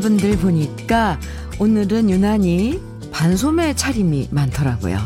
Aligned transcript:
분들 0.00 0.38
보니까 0.38 1.18
오늘은 1.58 2.10
유난히 2.10 2.80
반소매 3.10 3.74
차림이 3.74 4.28
많더라고요. 4.30 4.98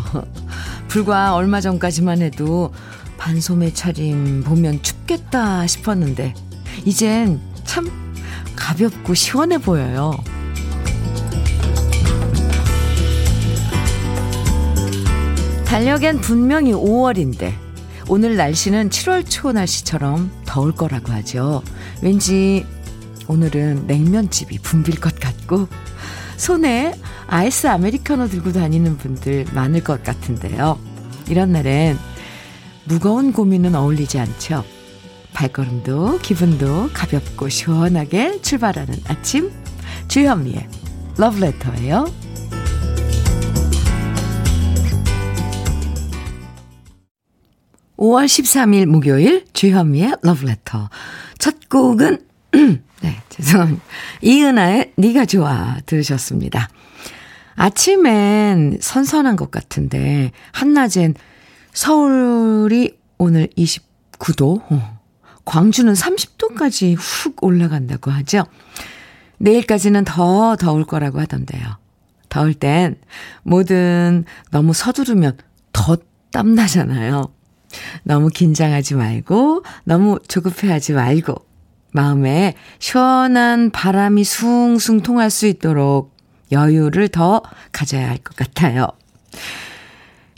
불과 0.88 1.34
얼마 1.34 1.60
전까지만 1.60 2.20
해도 2.22 2.72
반소매 3.16 3.72
차림 3.72 4.42
보면 4.42 4.82
춥겠다 4.82 5.66
싶었는데, 5.66 6.34
이젠 6.84 7.40
참 7.64 7.90
가볍고 8.56 9.14
시원해 9.14 9.58
보여요. 9.58 10.12
달력엔 15.64 16.20
분명히 16.20 16.72
5월인데, 16.72 17.54
오늘 18.08 18.36
날씨는 18.36 18.90
7월 18.90 19.24
초 19.26 19.52
날씨처럼 19.52 20.30
더울 20.44 20.72
거라고 20.72 21.12
하죠. 21.12 21.62
왠지 22.02 22.66
오늘은 23.32 23.86
냉면집이 23.86 24.58
붐빌 24.58 25.00
것 25.00 25.18
같고, 25.18 25.66
손에 26.36 26.94
아이스 27.28 27.66
아메리카노 27.66 28.28
들고 28.28 28.52
다니는 28.52 28.98
분들 28.98 29.46
많을 29.54 29.82
것 29.82 30.04
같은데요. 30.04 30.78
이런 31.28 31.52
날엔 31.52 31.96
무거운 32.84 33.32
고민은 33.32 33.74
어울리지 33.74 34.18
않죠. 34.18 34.64
발걸음도 35.32 36.18
기분도 36.18 36.90
가볍고 36.92 37.48
시원하게 37.48 38.42
출발하는 38.42 38.94
아침 39.06 39.50
주현미의 40.08 40.68
러브레터예요. 41.16 42.12
5월 47.96 48.26
13일 48.26 48.86
목요일 48.86 49.46
주현미의 49.54 50.16
러브레터 50.20 50.90
첫 51.38 51.68
곡은 51.70 52.18
네, 53.02 53.20
죄송합니다. 53.28 53.82
이은아의 54.22 54.92
네가 54.96 55.26
좋아 55.26 55.78
들으셨습니다. 55.86 56.68
아침엔 57.54 58.78
선선한 58.80 59.36
것 59.36 59.50
같은데 59.50 60.30
한낮엔 60.52 61.14
서울이 61.72 62.96
오늘 63.18 63.48
29도, 63.56 64.62
어, 64.70 65.00
광주는 65.44 65.92
30도까지 65.92 66.96
훅 66.96 67.42
올라간다고 67.42 68.10
하죠. 68.10 68.44
내일까지는 69.38 70.04
더 70.04 70.56
더울 70.56 70.84
거라고 70.84 71.20
하던데요. 71.20 71.78
더울 72.28 72.54
땐 72.54 72.96
뭐든 73.42 74.24
너무 74.50 74.72
서두르면 74.72 75.36
더 75.72 75.96
땀나잖아요. 76.30 77.32
너무 78.04 78.28
긴장하지 78.28 78.94
말고, 78.94 79.64
너무 79.84 80.18
조급해하지 80.28 80.92
말고, 80.92 81.51
마음에 81.92 82.54
시원한 82.78 83.70
바람이 83.70 84.24
숭숭 84.24 85.00
통할 85.02 85.30
수 85.30 85.46
있도록 85.46 86.16
여유를 86.50 87.08
더 87.08 87.42
가져야 87.72 88.08
할 88.08 88.18
것 88.18 88.34
같아요. 88.36 88.88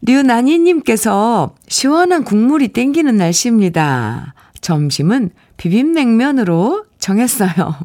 류나니님께서 0.02 1.54
시원한 1.68 2.24
국물이 2.24 2.68
땡기는 2.68 3.16
날씨입니다. 3.16 4.34
점심은 4.60 5.30
비빔냉면으로 5.56 6.84
정했어요. 6.98 7.76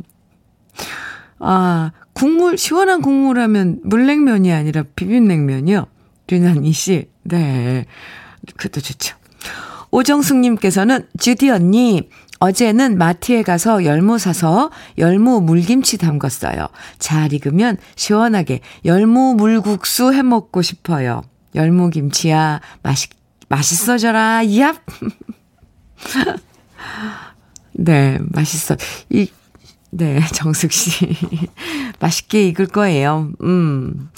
아, 1.39 1.91
국물, 2.13 2.57
시원한 2.57 3.01
국물 3.01 3.39
하면 3.39 3.79
물냉면이 3.83 4.51
아니라 4.51 4.83
비빔냉면이요? 4.95 5.87
류나니 6.27 6.71
씨. 6.73 7.09
네. 7.23 7.85
그것도 8.57 8.81
좋죠. 8.81 9.15
오정숙님께서는 9.91 11.07
주디 11.17 11.49
언니, 11.49 12.09
어제는 12.39 12.97
마트에 12.97 13.43
가서 13.43 13.83
열무 13.83 14.17
사서 14.17 14.71
열무 14.97 15.41
물김치 15.41 15.97
담갔어요. 15.97 16.67
잘 16.97 17.33
익으면 17.33 17.77
시원하게 17.95 18.61
열무 18.85 19.35
물국수 19.35 20.13
해 20.13 20.23
먹고 20.23 20.61
싶어요. 20.61 21.21
열무 21.55 21.89
김치야 21.89 22.61
맛있 22.81 23.09
맛있어져라. 23.49 24.41
얍. 24.43 24.77
네, 27.73 28.19
맛있어. 28.31 28.75
이 29.09 29.29
네, 29.91 30.21
정숙 30.33 30.71
씨. 30.71 31.17
맛있게 31.99 32.47
익을 32.47 32.67
거예요. 32.67 33.31
음. 33.41 34.09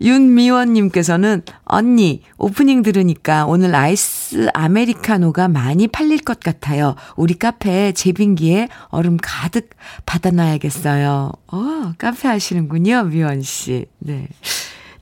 윤미원님께서는 0.00 1.42
언니 1.64 2.22
오프닝 2.36 2.82
들으니까 2.82 3.46
오늘 3.46 3.74
아이스 3.74 4.48
아메리카노가 4.54 5.48
많이 5.48 5.88
팔릴 5.88 6.18
것 6.20 6.40
같아요. 6.40 6.94
우리 7.16 7.34
카페 7.34 7.92
제빙기에 7.92 8.68
얼음 8.88 9.18
가득 9.20 9.70
받아놔야겠어요. 10.06 11.32
어, 11.48 11.92
카페 11.98 12.28
하시는군요, 12.28 13.04
미원 13.04 13.42
씨. 13.42 13.86
네. 13.98 14.28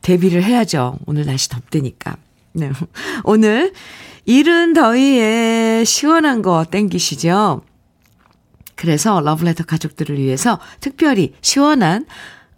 데뷔를 0.02 0.42
해야죠. 0.44 0.98
오늘 1.06 1.26
날씨 1.26 1.48
덥대니까. 1.48 2.16
네. 2.52 2.70
오늘 3.24 3.72
이른 4.24 4.72
더위에 4.72 5.84
시원한 5.84 6.42
거 6.42 6.64
땡기시죠? 6.64 7.62
그래서 8.74 9.20
러브레터 9.20 9.64
가족들을 9.64 10.18
위해서 10.18 10.58
특별히 10.80 11.34
시원한 11.40 12.06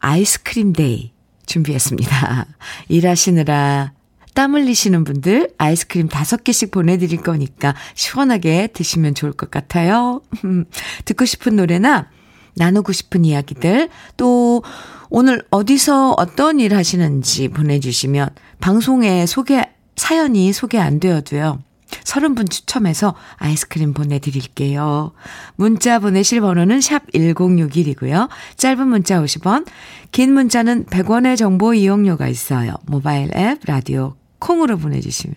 아이스크림 0.01 0.73
데이 0.73 1.13
준비했습니다. 1.49 2.47
일하시느라 2.89 3.93
땀 4.35 4.55
흘리시는 4.55 5.03
분들 5.03 5.51
아이스크림 5.59 6.09
다섯 6.09 6.45
개씩 6.45 6.71
보내드릴 6.71 7.23
거니까 7.23 7.75
시원하게 7.95 8.69
드시면 8.69 9.17
좋을 9.17 9.33
것 9.33 9.51
같아요. 9.51 10.23
듣고 11.05 11.25
싶은 11.25 11.57
노래나 11.57 12.09
나누고 12.55 12.93
싶은 12.93 13.25
이야기들 13.25 13.89
또 14.17 14.63
오늘 15.11 15.43
어디서 15.51 16.15
어떤 16.17 16.61
일 16.61 16.77
하시는지 16.77 17.49
보내주시면 17.49 18.29
방송에 18.61 19.27
소개, 19.27 19.65
사연이 19.97 20.53
소개 20.53 20.79
안 20.79 21.01
되어도요. 21.01 21.61
30분 21.91 22.51
추첨해서 22.51 23.15
아이스크림 23.37 23.93
보내드릴게요. 23.95 25.13
문자 25.57 25.99
보내실 25.99 26.41
번호는 26.41 26.81
샵 26.81 27.07
1061이고요. 27.13 28.29
짧은 28.57 28.89
문자 28.89 29.21
50원, 29.21 29.67
긴 30.13 30.33
문자는 30.35 30.87
100원의 30.87 31.37
정보 31.37 31.75
이용료가 31.75 32.29
있어요. 32.29 32.75
모바일 32.87 33.31
앱, 33.37 33.61
라디오, 33.65 34.17
콩으로 34.39 34.79
보내주시면 34.79 35.37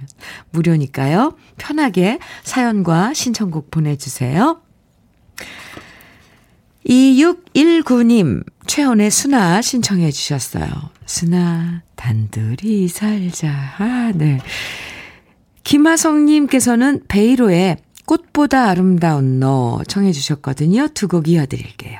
무료니까요. 0.52 1.36
편하게 1.58 2.20
사연과 2.44 3.14
신청곡 3.14 3.72
보내주세요. 3.72 4.62
2619님, 6.86 8.44
최원의 8.66 9.12
수나 9.12 9.62
신청해 9.62 10.12
주셨어요. 10.12 10.68
수나, 11.06 11.84
단둘이 11.96 12.88
살자. 12.88 13.76
아, 13.78 14.12
네. 14.16 14.40
김하성님께서는 15.64 17.04
베이로의 17.08 17.78
꽃보다 18.06 18.66
아름다운 18.70 19.40
너 19.40 19.82
청해 19.88 20.12
주셨거든요. 20.12 20.88
두 20.90 21.08
곡 21.08 21.28
이어드릴게요. 21.28 22.00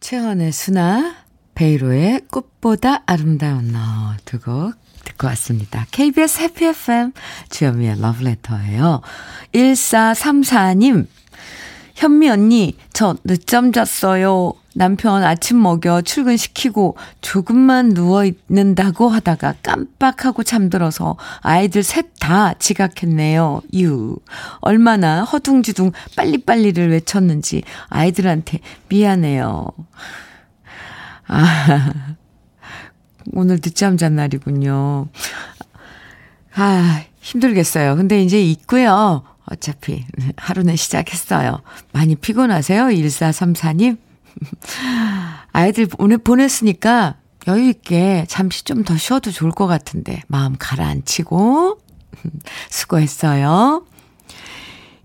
최원의 0.00 0.52
수나, 0.52 1.16
베이로의 1.54 2.22
꽃보다 2.30 3.02
아름다운 3.06 3.72
너 3.72 4.16
두 4.24 4.38
곡 4.38 4.74
듣고 5.04 5.26
왔습니다. 5.28 5.86
KBS 5.90 6.40
해피 6.42 6.66
FM 6.66 7.12
주현미의 7.50 8.00
러브레터예요. 8.00 9.00
1434님, 9.54 11.06
현미 11.94 12.28
언니, 12.28 12.76
저 12.92 13.16
늦잠 13.24 13.72
잤어요. 13.72 14.52
남편 14.78 15.24
아침 15.24 15.60
먹여 15.60 16.02
출근시키고 16.02 16.96
조금만 17.20 17.88
누워있는다고 17.88 19.08
하다가 19.08 19.54
깜빡하고 19.62 20.44
잠들어서 20.44 21.16
아이들 21.40 21.82
셋 21.82 22.06
다 22.20 22.52
지각했네요. 22.54 23.62
유. 23.76 24.18
얼마나 24.60 25.22
허둥지둥 25.24 25.92
빨리빨리를 26.14 26.90
외쳤는지 26.90 27.62
아이들한테 27.88 28.60
미안해요. 28.90 29.66
아, 31.26 31.92
오늘 33.32 33.60
늦잠 33.60 33.96
잔 33.96 34.16
날이군요. 34.16 35.08
아, 36.54 37.02
힘들겠어요. 37.20 37.96
근데 37.96 38.22
이제 38.22 38.42
있고요. 38.42 39.22
어차피 39.46 40.04
하루는 40.36 40.76
시작했어요. 40.76 41.62
많이 41.92 42.14
피곤하세요? 42.14 42.84
1434님? 42.88 43.96
아이들 45.52 45.86
보내, 45.86 46.16
보냈으니까 46.16 47.16
여유있게 47.46 48.26
잠시 48.28 48.64
좀 48.64 48.84
더 48.84 48.96
쉬어도 48.96 49.30
좋을 49.30 49.50
것 49.52 49.66
같은데, 49.66 50.22
마음 50.26 50.56
가라앉히고, 50.58 51.78
수고했어요. 52.70 53.84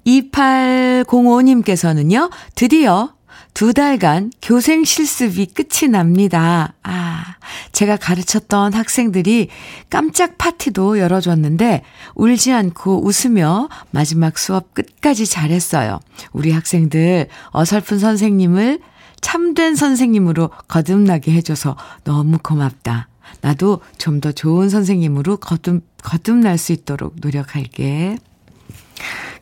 2805님께서는요, 0.05 2.29
드디어 2.55 3.13
두 3.53 3.73
달간 3.73 4.31
교생 4.41 4.83
실습이 4.83 5.45
끝이 5.47 5.89
납니다. 5.89 6.73
아, 6.81 7.35
제가 7.71 7.97
가르쳤던 7.97 8.73
학생들이 8.73 9.49
깜짝 9.91 10.39
파티도 10.39 10.97
열어줬는데 10.97 11.83
울지 12.15 12.51
않고 12.51 13.05
웃으며 13.05 13.69
마지막 13.91 14.39
수업 14.39 14.73
끝까지 14.73 15.27
잘했어요. 15.27 15.99
우리 16.31 16.51
학생들 16.51 17.27
어설픈 17.51 17.99
선생님을 17.99 18.79
참된 19.23 19.75
선생님으로 19.75 20.49
거듭나게 20.67 21.31
해줘서 21.31 21.75
너무 22.03 22.37
고맙다. 22.37 23.07
나도 23.41 23.81
좀 23.97 24.19
더 24.21 24.31
좋은 24.31 24.69
선생님으로 24.69 25.37
거듭, 25.37 25.83
거듭날 26.03 26.57
수 26.59 26.71
있도록 26.73 27.15
노력할게. 27.19 28.17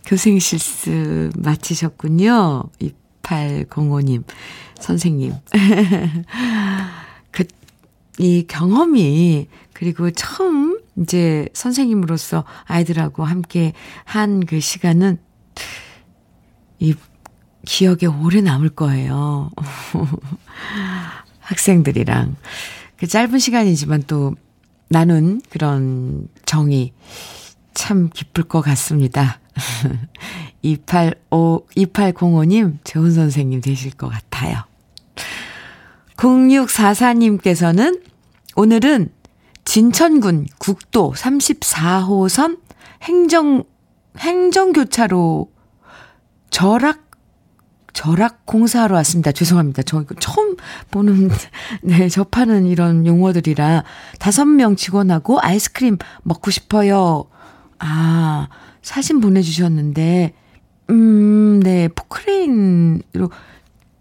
교생 0.05 0.39
실습 0.39 1.31
마치셨군요. 1.35 2.63
2805님, 3.23 4.23
선생님. 4.79 5.33
그, 7.31 7.43
이 8.17 8.45
경험이, 8.47 9.47
그리고 9.73 10.09
처음 10.11 10.79
이제 10.97 11.47
선생님으로서 11.53 12.43
아이들하고 12.65 13.23
함께 13.25 13.73
한 14.05 14.41
그 14.47 14.59
시간은 14.59 15.17
이 16.79 16.93
기억에 17.65 18.05
오래 18.05 18.41
남을 18.41 18.69
거예요. 18.69 19.51
학생들이랑. 21.39 22.35
그 22.97 23.07
짧은 23.07 23.39
시간이지만 23.39 24.03
또 24.07 24.35
나눈 24.89 25.41
그런 25.49 26.27
정이 26.45 26.93
참 27.73 28.09
기쁠 28.13 28.43
것 28.45 28.61
같습니다. 28.61 29.39
285, 30.61 31.67
2805님, 31.75 32.77
좋은 32.83 33.11
선생님 33.11 33.61
되실 33.61 33.91
것 33.91 34.09
같아요. 34.09 34.63
0644님께서는 36.17 38.03
오늘은 38.55 39.09
진천군 39.65 40.47
국도 40.59 41.13
34호선 41.15 42.59
행정, 43.03 43.63
행정교차로 44.17 45.51
절악 46.49 47.00
절약 47.93 48.45
공사하러 48.45 48.95
왔습니다. 48.97 49.31
죄송합니다. 49.31 49.83
저 49.83 50.03
처음 50.19 50.55
보는, 50.91 51.29
네, 51.83 52.09
접하는 52.09 52.65
이런 52.65 53.05
용어들이라 53.05 53.83
다섯 54.19 54.45
명 54.45 54.75
직원하고 54.75 55.39
아이스크림 55.41 55.97
먹고 56.23 56.51
싶어요. 56.51 57.25
아, 57.79 58.47
사진 58.81 59.19
보내주셨는데, 59.19 60.33
음, 60.89 61.59
네, 61.61 61.87
포크레인으로 61.89 63.31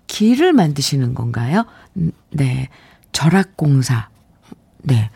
길을 0.06 0.52
만드시는 0.52 1.14
건가요? 1.14 1.64
음, 1.96 2.12
네, 2.31 2.69
절약 3.12 3.56
공사. 3.56 4.08
네. 4.82 5.10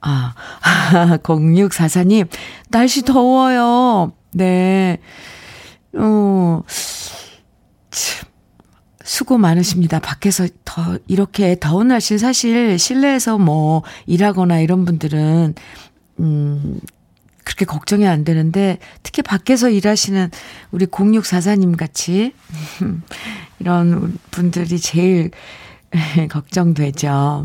아, 0.00 0.34
0644님, 1.22 2.28
날씨 2.70 3.02
더워요. 3.02 4.12
네. 4.32 4.98
어, 5.94 6.62
참, 6.66 7.01
수고 9.12 9.36
많으십니다. 9.36 9.98
밖에서 10.00 10.48
더, 10.64 10.96
이렇게 11.06 11.54
더운 11.60 11.88
날씨 11.88 12.16
사실 12.16 12.78
실내에서 12.78 13.36
뭐 13.36 13.82
일하거나 14.06 14.60
이런 14.60 14.86
분들은, 14.86 15.54
음, 16.20 16.80
그렇게 17.44 17.66
걱정이 17.66 18.06
안 18.08 18.24
되는데, 18.24 18.78
특히 19.02 19.20
밖에서 19.20 19.68
일하시는 19.68 20.30
우리 20.70 20.86
0644님 20.86 21.76
같이, 21.76 22.32
이런 23.60 24.16
분들이 24.30 24.78
제일 24.78 25.30
걱정되죠. 26.30 27.44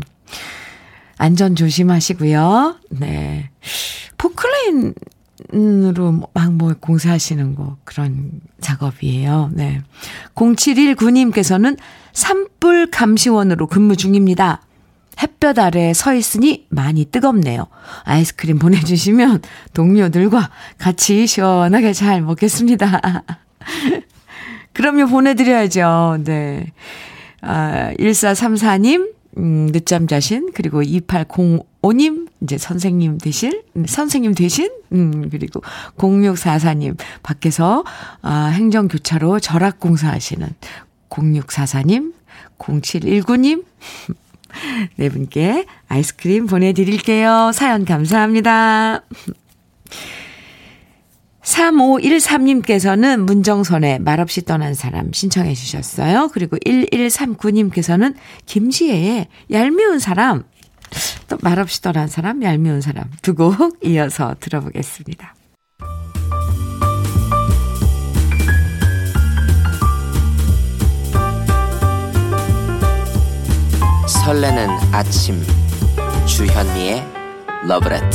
안전 1.18 1.54
조심하시고요. 1.54 2.78
네. 2.92 3.50
포클레인으로 4.16 6.28
막 6.34 6.52
뭐 6.52 6.74
공사하시는 6.78 7.54
거 7.54 7.76
그런 7.84 8.40
작업이에요. 8.60 9.50
네. 9.52 9.80
0719님께서는 10.34 11.78
산불 12.12 12.90
감시원으로 12.90 13.68
근무 13.68 13.96
중입니다. 13.96 14.62
햇볕 15.22 15.58
아래 15.58 15.92
서 15.94 16.14
있으니 16.14 16.66
많이 16.68 17.04
뜨겁네요. 17.04 17.66
아이스크림 18.04 18.58
보내주시면 18.58 19.42
동료들과 19.72 20.50
같이 20.78 21.26
시원하게 21.26 21.92
잘 21.92 22.22
먹겠습니다. 22.22 23.24
그럼요, 24.72 25.06
보내드려야죠. 25.06 26.18
네. 26.24 26.72
아, 27.40 27.92
1434님, 27.98 29.12
음, 29.38 29.70
늦잠 29.72 30.06
자신, 30.06 30.50
그리고 30.54 30.82
2805님, 30.82 32.27
이제 32.42 32.56
선생님 32.56 33.18
되실, 33.18 33.62
음, 33.76 33.86
선생님 33.86 34.34
되신, 34.34 34.70
음, 34.92 35.28
그리고 35.30 35.60
0644님, 35.96 36.96
밖에서, 37.22 37.84
아, 38.22 38.46
행정교차로 38.46 39.40
절약공사 39.40 40.08
하시는 40.10 40.48
0644님, 41.08 42.12
0719님, 42.58 43.64
네 44.96 45.08
분께 45.08 45.66
아이스크림 45.88 46.46
보내드릴게요. 46.46 47.50
사연 47.52 47.84
감사합니다. 47.84 49.02
3513님께서는 51.42 53.20
문정선의 53.20 54.00
말없이 54.00 54.44
떠난 54.44 54.74
사람 54.74 55.12
신청해 55.12 55.54
주셨어요. 55.54 56.28
그리고 56.32 56.58
1139님께서는 56.58 58.14
김지혜의 58.46 59.28
얄미운 59.50 59.98
사람, 59.98 60.44
또 61.28 61.36
말없이 61.42 61.80
떠난 61.82 62.08
사람, 62.08 62.42
얄미운 62.42 62.80
사람 62.80 63.04
두 63.22 63.34
곡 63.34 63.78
이어서 63.84 64.34
들어보겠습니다. 64.40 65.34
설레는 74.06 74.68
아침 74.92 75.42
주현미의 76.26 77.02
러브레터 77.66 78.08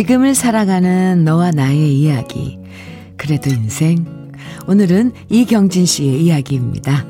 지금을 0.00 0.34
살아가는 0.34 1.26
너와 1.26 1.50
나의 1.50 2.00
이야기. 2.00 2.58
그래도 3.18 3.50
인생. 3.50 4.32
오늘은 4.66 5.12
이경진 5.28 5.84
씨의 5.84 6.24
이야기입니다. 6.24 7.04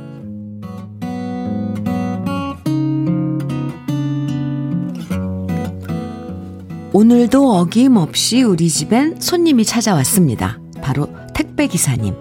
오늘도 6.93 7.53
어김없이 7.59 8.43
우리 8.43 8.69
집엔 8.69 9.21
손님이 9.21 9.65
찾아왔습니다. 9.65 10.59
바로 10.83 11.09
택배기사님. 11.33 12.13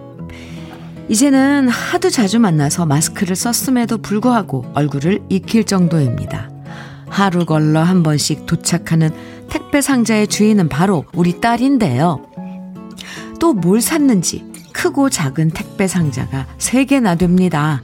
이제는 1.09 1.67
하도 1.67 2.11
자주 2.11 2.39
만나서 2.39 2.85
마스크를 2.85 3.35
썼음에도 3.35 3.97
불구하고 3.97 4.65
얼굴을 4.75 5.21
익힐 5.29 5.63
정도입니다. 5.63 6.51
하루 7.07 7.45
걸러 7.45 7.81
한 7.81 8.03
번씩 8.03 8.45
도착하는 8.45 9.09
택배 9.49 9.81
상자의 9.81 10.27
주인은 10.27 10.69
바로 10.69 11.05
우리 11.13 11.39
딸인데요. 11.41 12.25
또 13.39 13.53
뭘 13.53 13.81
샀는지 13.81 14.45
크고 14.73 15.09
작은 15.09 15.51
택배 15.51 15.87
상자가 15.87 16.45
3개나 16.57 17.17
됩니다. 17.17 17.81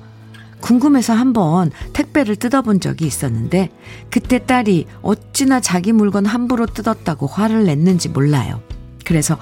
궁금해서 0.62 1.14
한번 1.14 1.72
택배를 1.94 2.36
뜯어본 2.38 2.80
적이 2.80 3.06
있었는데 3.06 3.70
그때 4.10 4.40
딸이 4.40 4.88
어찌나 5.02 5.60
자기 5.60 5.92
물건 5.92 6.26
함부로 6.26 6.66
뜯었다고 6.66 7.28
화를 7.28 7.66
냈는지 7.66 8.10
몰라요. 8.10 8.62
그래서 9.06 9.38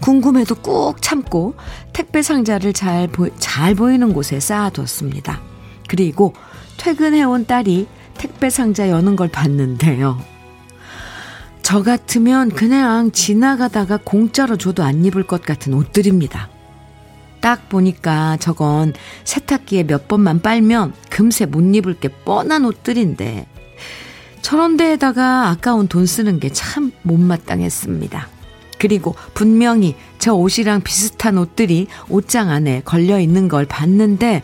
궁금해도 0.00 0.56
꾹 0.56 1.02
참고 1.02 1.54
택배 1.92 2.22
상자를 2.22 2.72
잘, 2.72 3.08
보, 3.08 3.28
잘 3.38 3.74
보이는 3.74 4.12
곳에 4.12 4.38
쌓아뒀습니다. 4.38 5.40
그리고 5.88 6.34
퇴근해온 6.76 7.46
딸이 7.46 7.88
택배 8.16 8.50
상자 8.50 8.88
여는 8.88 9.16
걸 9.16 9.28
봤는데요. 9.28 10.18
저 11.68 11.82
같으면 11.82 12.48
그냥 12.48 13.12
지나가다가 13.12 13.98
공짜로 14.02 14.56
줘도 14.56 14.84
안 14.84 15.04
입을 15.04 15.24
것 15.24 15.42
같은 15.42 15.74
옷들입니다. 15.74 16.48
딱 17.42 17.68
보니까 17.68 18.38
저건 18.40 18.94
세탁기에 19.24 19.82
몇 19.82 20.08
번만 20.08 20.40
빨면 20.40 20.94
금세 21.10 21.44
못 21.44 21.60
입을 21.60 22.00
게 22.00 22.08
뻔한 22.08 22.64
옷들인데 22.64 23.46
저런 24.40 24.78
데에다가 24.78 25.50
아까운 25.50 25.88
돈 25.88 26.06
쓰는 26.06 26.40
게 26.40 26.48
참 26.48 26.90
못마땅했습니다. 27.02 28.28
그리고 28.78 29.14
분명히 29.34 29.94
저 30.18 30.32
옷이랑 30.32 30.80
비슷한 30.80 31.36
옷들이 31.36 31.88
옷장 32.08 32.48
안에 32.48 32.80
걸려 32.86 33.20
있는 33.20 33.46
걸 33.46 33.66
봤는데 33.66 34.42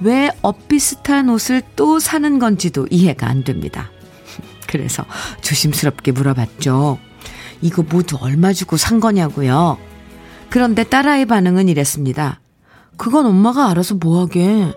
왜 0.00 0.28
엇비슷한 0.42 1.28
옷을 1.28 1.62
또 1.76 2.00
사는 2.00 2.40
건지도 2.40 2.88
이해가 2.90 3.28
안 3.28 3.44
됩니다. 3.44 3.92
그래서 4.74 5.04
조심스럽게 5.40 6.10
물어봤죠. 6.10 6.98
이거 7.62 7.84
모두 7.88 8.18
얼마 8.20 8.52
주고 8.52 8.76
산 8.76 8.98
거냐고요. 8.98 9.78
그런데 10.50 10.82
딸아이 10.82 11.26
반응은 11.26 11.68
이랬습니다. 11.68 12.40
그건 12.96 13.24
엄마가 13.26 13.70
알아서 13.70 13.94
뭐하게. 13.94 14.72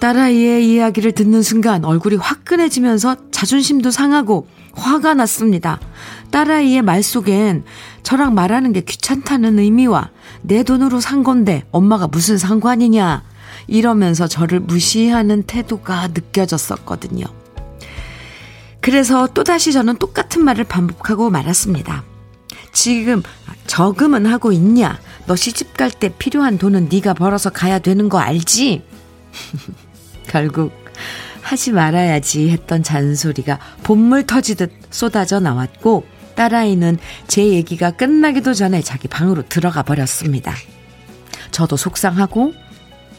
딸아이의 0.00 0.70
이야기를 0.70 1.12
듣는 1.12 1.40
순간 1.40 1.86
얼굴이 1.86 2.16
화끈해지면서 2.16 3.30
자존심도 3.30 3.90
상하고 3.90 4.46
화가 4.74 5.14
났습니다. 5.14 5.80
딸아이의 6.30 6.82
말 6.82 7.02
속엔 7.02 7.64
저랑 8.02 8.34
말하는 8.34 8.74
게 8.74 8.82
귀찮다는 8.82 9.58
의미와 9.58 10.10
내 10.42 10.62
돈으로 10.62 11.00
산 11.00 11.24
건데 11.24 11.64
엄마가 11.70 12.06
무슨 12.06 12.36
상관이냐 12.36 13.24
이러면서 13.66 14.28
저를 14.28 14.60
무시하는 14.60 15.42
태도가 15.44 16.08
느껴졌었거든요. 16.08 17.24
그래서 18.88 19.26
또다시 19.26 19.70
저는 19.74 19.98
똑같은 19.98 20.42
말을 20.42 20.64
반복하고 20.64 21.28
말았습니다. 21.28 22.04
지금 22.72 23.22
저금은 23.66 24.24
하고 24.24 24.50
있냐? 24.50 24.98
너 25.26 25.36
시집 25.36 25.76
갈 25.76 25.90
때 25.90 26.08
필요한 26.08 26.56
돈은 26.56 26.88
네가 26.90 27.12
벌어서 27.12 27.50
가야 27.50 27.80
되는 27.80 28.08
거 28.08 28.18
알지? 28.18 28.82
결국 30.26 30.72
하지 31.42 31.72
말아야지 31.72 32.48
했던 32.48 32.82
잔소리가 32.82 33.58
본물 33.82 34.24
터지듯 34.24 34.72
쏟아져 34.88 35.38
나왔고 35.38 36.06
딸아이는 36.34 36.96
제 37.26 37.46
얘기가 37.46 37.90
끝나기도 37.90 38.54
전에 38.54 38.80
자기 38.80 39.06
방으로 39.06 39.42
들어가 39.50 39.82
버렸습니다. 39.82 40.54
저도 41.50 41.76
속상하고 41.76 42.54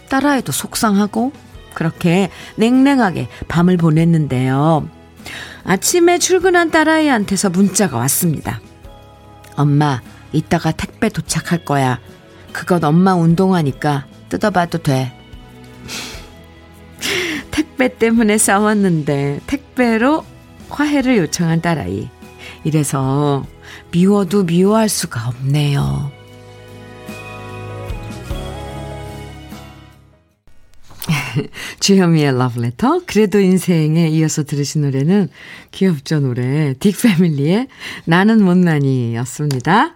딸아이도 0.09 0.51
속상하고 0.51 1.31
그렇게 1.75 2.31
냉랭하게 2.55 3.27
밤을 3.47 3.77
보냈는데요. 3.77 4.97
아침에 5.63 6.17
출근한 6.17 6.71
딸아이한테서 6.71 7.49
문자가 7.49 7.97
왔습니다. 7.97 8.59
엄마, 9.55 10.01
이따가 10.31 10.71
택배 10.71 11.09
도착할 11.09 11.65
거야. 11.65 11.99
그건 12.51 12.83
엄마 12.83 13.15
운동하니까 13.15 14.05
뜯어봐도 14.29 14.77
돼. 14.79 15.13
택배 17.51 17.97
때문에 17.97 18.37
싸웠는데 18.37 19.41
택배로 19.47 20.25
화해를 20.69 21.17
요청한 21.17 21.61
딸아이. 21.61 22.09
이래서 22.63 23.45
미워도 23.91 24.43
미워할 24.43 24.89
수가 24.89 25.27
없네요. 25.27 26.11
주현미의 31.79 32.37
러브레터 32.37 33.01
그래도 33.05 33.39
인생에 33.39 34.07
이어서 34.09 34.43
들으신 34.43 34.81
노래는 34.81 35.29
귀엽죠 35.71 36.19
노래 36.19 36.73
딕패밀리의 36.73 37.67
나는 38.05 38.43
못난이였습니다. 38.43 39.95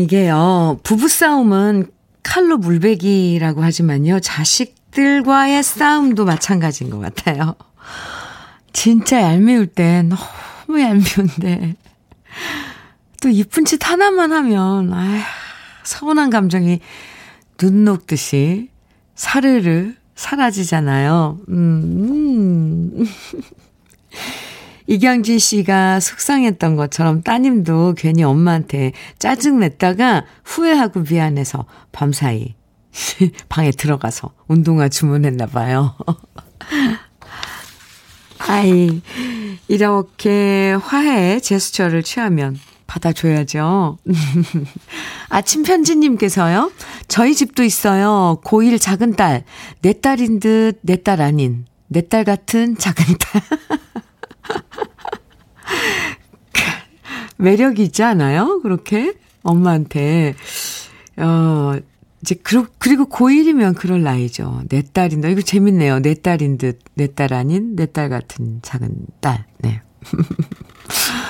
이게요 0.00 0.80
부부싸움은 0.82 1.90
칼로 2.22 2.58
물베기라고 2.58 3.62
하지만요 3.62 4.20
자식들과의 4.20 5.62
싸움도 5.62 6.24
마찬가지인 6.24 6.90
것 6.90 6.98
같아요. 6.98 7.56
진짜 8.72 9.22
얄미울 9.22 9.66
땐 9.66 10.10
너무 10.10 10.80
얄미운데 10.80 11.74
또 13.20 13.28
이쁜 13.28 13.64
짓 13.64 13.84
하나만 13.88 14.32
하면 14.32 14.92
아 14.92 15.22
서운한 15.82 16.30
감정이 16.30 16.80
눈 17.56 17.84
녹듯이 17.84 18.68
사르르 19.18 19.92
사라지잖아요. 20.14 21.40
음. 21.48 22.90
음. 22.94 23.06
이경진 24.86 25.38
씨가 25.38 26.00
속상했던 26.00 26.76
것처럼 26.76 27.22
따님도 27.22 27.94
괜히 27.98 28.22
엄마한테 28.22 28.92
짜증 29.18 29.58
냈다가 29.58 30.24
후회하고 30.44 31.00
미안해서 31.00 31.66
밤사이 31.92 32.54
방에 33.50 33.70
들어가서 33.70 34.32
운동화 34.46 34.88
주문했나 34.88 35.46
봐요. 35.46 35.94
아이, 38.38 39.02
이렇게 39.66 40.74
화해 40.80 41.40
제스처를 41.40 42.02
취하면 42.02 42.58
받아줘야죠. 42.88 43.98
아침 45.30 45.62
편지님께서요. 45.62 46.72
저희 47.06 47.36
집도 47.36 47.62
있어요. 47.62 48.40
고1 48.44 48.80
작은 48.80 49.14
딸. 49.14 49.44
내 49.82 49.92
딸인 49.92 50.40
듯 50.40 50.80
내 50.82 50.96
딸 50.96 51.20
아닌. 51.22 51.66
내 51.86 52.00
딸 52.02 52.24
같은 52.24 52.76
작은 52.76 53.04
딸. 53.18 53.42
매력이 57.38 57.82
있지 57.84 58.02
않아요? 58.02 58.60
그렇게? 58.62 59.14
엄마한테. 59.42 60.34
어, 61.18 61.74
이제, 62.22 62.34
그리고 62.42 63.06
고1이면 63.08 63.76
그럴 63.76 64.02
나이죠. 64.02 64.62
내 64.68 64.82
딸인 64.82 65.20
듯. 65.20 65.28
이거 65.28 65.40
재밌네요. 65.42 66.00
내 66.00 66.14
딸인 66.14 66.58
듯, 66.58 66.80
내 66.94 67.06
딸 67.06 67.32
아닌, 67.32 67.76
내 67.76 67.86
딸 67.86 68.08
같은 68.08 68.60
작은 68.62 68.90
딸. 69.20 69.44
네. 69.58 69.82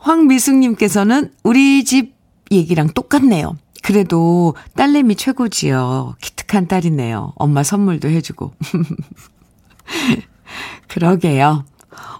황미숙님께서는 0.00 1.32
우리 1.42 1.84
집 1.84 2.14
얘기랑 2.50 2.88
똑같네요. 2.88 3.56
그래도 3.82 4.54
딸내미 4.76 5.16
최고지요. 5.16 6.16
기특한 6.20 6.68
딸이네요. 6.68 7.32
엄마 7.36 7.62
선물도 7.62 8.08
해주고. 8.08 8.52
그러게요. 10.88 11.64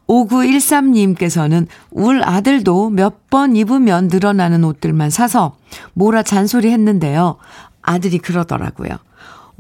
5913님께서는 0.09 1.67
울 1.91 2.23
아들도 2.25 2.91
몇 2.91 3.21
번 3.31 3.55
입으면 3.55 4.09
늘어나는 4.09 4.65
옷들만 4.65 5.11
사서 5.11 5.57
뭐라 5.95 6.25
잔소리 6.25 6.73
했는데요. 6.73 7.37
아들이 7.81 8.19
그러더라고요. 8.19 8.97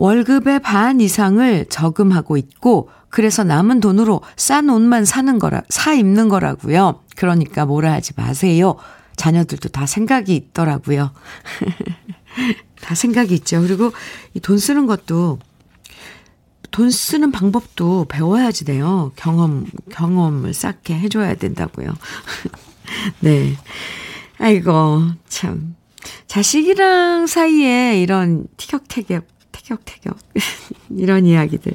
월급의 0.00 0.60
반 0.60 0.98
이상을 0.98 1.66
저금하고 1.68 2.38
있고 2.38 2.88
그래서 3.10 3.44
남은 3.44 3.80
돈으로 3.80 4.22
싼 4.34 4.70
옷만 4.70 5.04
사는 5.04 5.38
거라, 5.38 5.60
사 5.68 5.92
입는 5.92 6.30
거라고요. 6.30 7.02
그러니까 7.16 7.66
뭐라 7.66 7.92
하지 7.92 8.14
마세요. 8.16 8.76
자녀들도 9.16 9.68
다 9.68 9.84
생각이 9.84 10.34
있더라고요. 10.34 11.10
다 12.80 12.94
생각이 12.94 13.34
있죠. 13.34 13.60
그리고 13.60 13.92
이 14.32 14.40
돈 14.40 14.56
쓰는 14.56 14.86
것도 14.86 15.38
돈 16.70 16.90
쓰는 16.90 17.30
방법도 17.30 18.06
배워야지 18.08 18.64
돼요. 18.64 19.12
경험, 19.16 19.66
경험을 19.90 20.54
쌓게 20.54 20.94
해 20.98 21.10
줘야 21.10 21.34
된다고요. 21.34 21.92
네. 23.20 23.54
아이고, 24.38 25.02
참. 25.28 25.74
자식이랑 26.26 27.26
사이에 27.26 28.00
이런 28.00 28.46
티격태격, 28.56 29.26
티격태격, 29.74 30.18
이런 30.96 31.26
이야기들. 31.26 31.72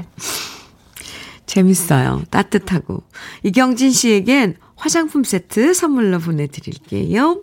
재밌어요. 1.46 2.24
따뜻하고. 2.30 3.04
이경진 3.44 3.92
씨에겐 3.92 4.58
화장품 4.76 5.24
세트 5.24 5.74
선물로 5.74 6.20
보내드릴게요. 6.20 7.42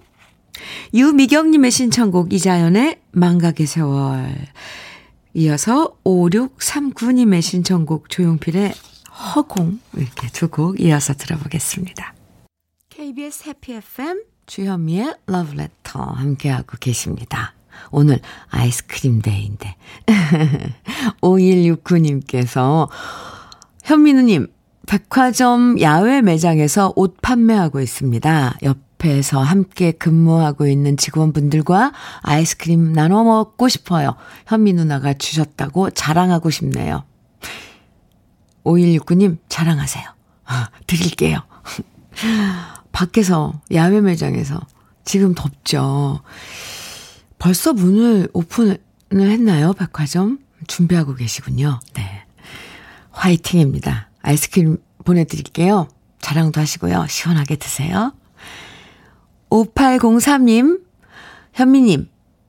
유미경님의 0.93 1.71
신청곡 1.71 2.33
이자연의 2.33 3.01
망각의 3.13 3.67
세월. 3.67 4.37
이어서 5.35 5.97
5639님의 6.05 7.41
신청곡 7.41 8.11
조용필의 8.11 8.75
허공 9.35 9.81
이렇게 9.97 10.29
두 10.29 10.49
곡 10.49 10.79
이어서 10.81 11.15
들어보겠습니다. 11.15 12.15
KBS 12.91 13.49
해피 13.49 13.73
FM 13.75 14.23
주현미의 14.47 15.15
러브레터 15.27 16.01
함께하고 16.03 16.77
계십니다. 16.79 17.55
오늘 17.91 18.19
아이스크림 18.50 19.23
데이인데 19.23 19.76
5169님께서 21.23 22.88
현민우님, 23.85 24.47
백화점 24.87 25.81
야외 25.81 26.23
매장에서 26.23 26.93
옷 26.97 27.21
판매하고 27.21 27.81
있습니다. 27.81 28.59
옆에서 28.62 29.41
함께 29.41 29.93
근무하고 29.93 30.67
있는 30.67 30.97
직원분들과 30.97 31.93
아이스크림 32.21 32.93
나눠 32.93 33.25
먹고 33.25 33.69
싶어요. 33.69 34.14
현미 34.47 34.73
누나가 34.75 35.14
주셨다고 35.14 35.91
자랑하고 35.91 36.50
싶네요. 36.50 37.05
5169님, 38.64 39.38
자랑하세요. 39.49 40.05
아, 40.45 40.69
드릴게요. 40.87 41.41
밖에서, 42.93 43.61
야외 43.73 44.00
매장에서, 44.00 44.61
지금 45.05 45.35
덥죠. 45.35 46.21
벌써 47.43 47.73
문을 47.73 48.29
오픈을 48.35 48.79
했나요, 49.11 49.73
백화점? 49.73 50.39
준비하고 50.69 51.17
계시군요. 51.17 51.81
네. 51.95 52.23
화이팅입니다. 53.11 54.11
아이스크림 54.23 54.79
보내드릴게요. 55.05 55.89
자랑도 56.21 56.61
하시고요. 56.61 57.07
시원하게 57.09 57.57
드세요. 57.57 58.13
5803님, 59.51 60.83
현미님, 61.53 62.09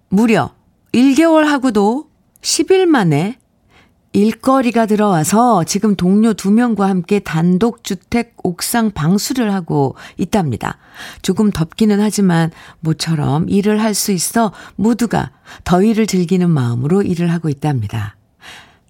무려 0.09 0.53
1개월 0.93 1.45
하고도 1.45 2.11
10일 2.41 2.85
만에 2.85 3.39
일거리가 4.13 4.85
들어와서 4.85 5.63
지금 5.63 5.95
동료 5.95 6.33
두 6.33 6.51
명과 6.51 6.87
함께 6.87 7.19
단독주택 7.19 8.35
옥상 8.43 8.91
방수를 8.91 9.53
하고 9.53 9.95
있답니다. 10.17 10.77
조금 11.23 11.51
덥기는 11.51 11.99
하지만 11.99 12.51
모처럼 12.79 13.49
일을 13.49 13.81
할 13.81 13.93
수 13.93 14.11
있어 14.11 14.51
모두가 14.75 15.31
더위를 15.65 16.07
즐기는 16.07 16.49
마음으로 16.49 17.03
일을 17.03 17.31
하고 17.31 17.49
있답니다. 17.49 18.15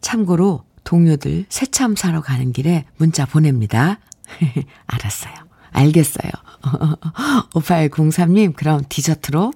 참고로 0.01 0.63
동료들 0.85 1.45
새참 1.49 1.95
사러 1.95 2.21
가는 2.21 2.51
길에 2.53 2.85
문자 2.97 3.25
보냅니다. 3.25 3.99
알았어요. 4.87 5.33
알겠어요. 5.71 6.31
5803님, 7.53 8.55
그럼 8.55 8.81
디저트로 8.87 9.51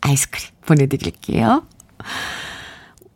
아이스크림 0.00 0.50
보내드릴게요. 0.66 1.64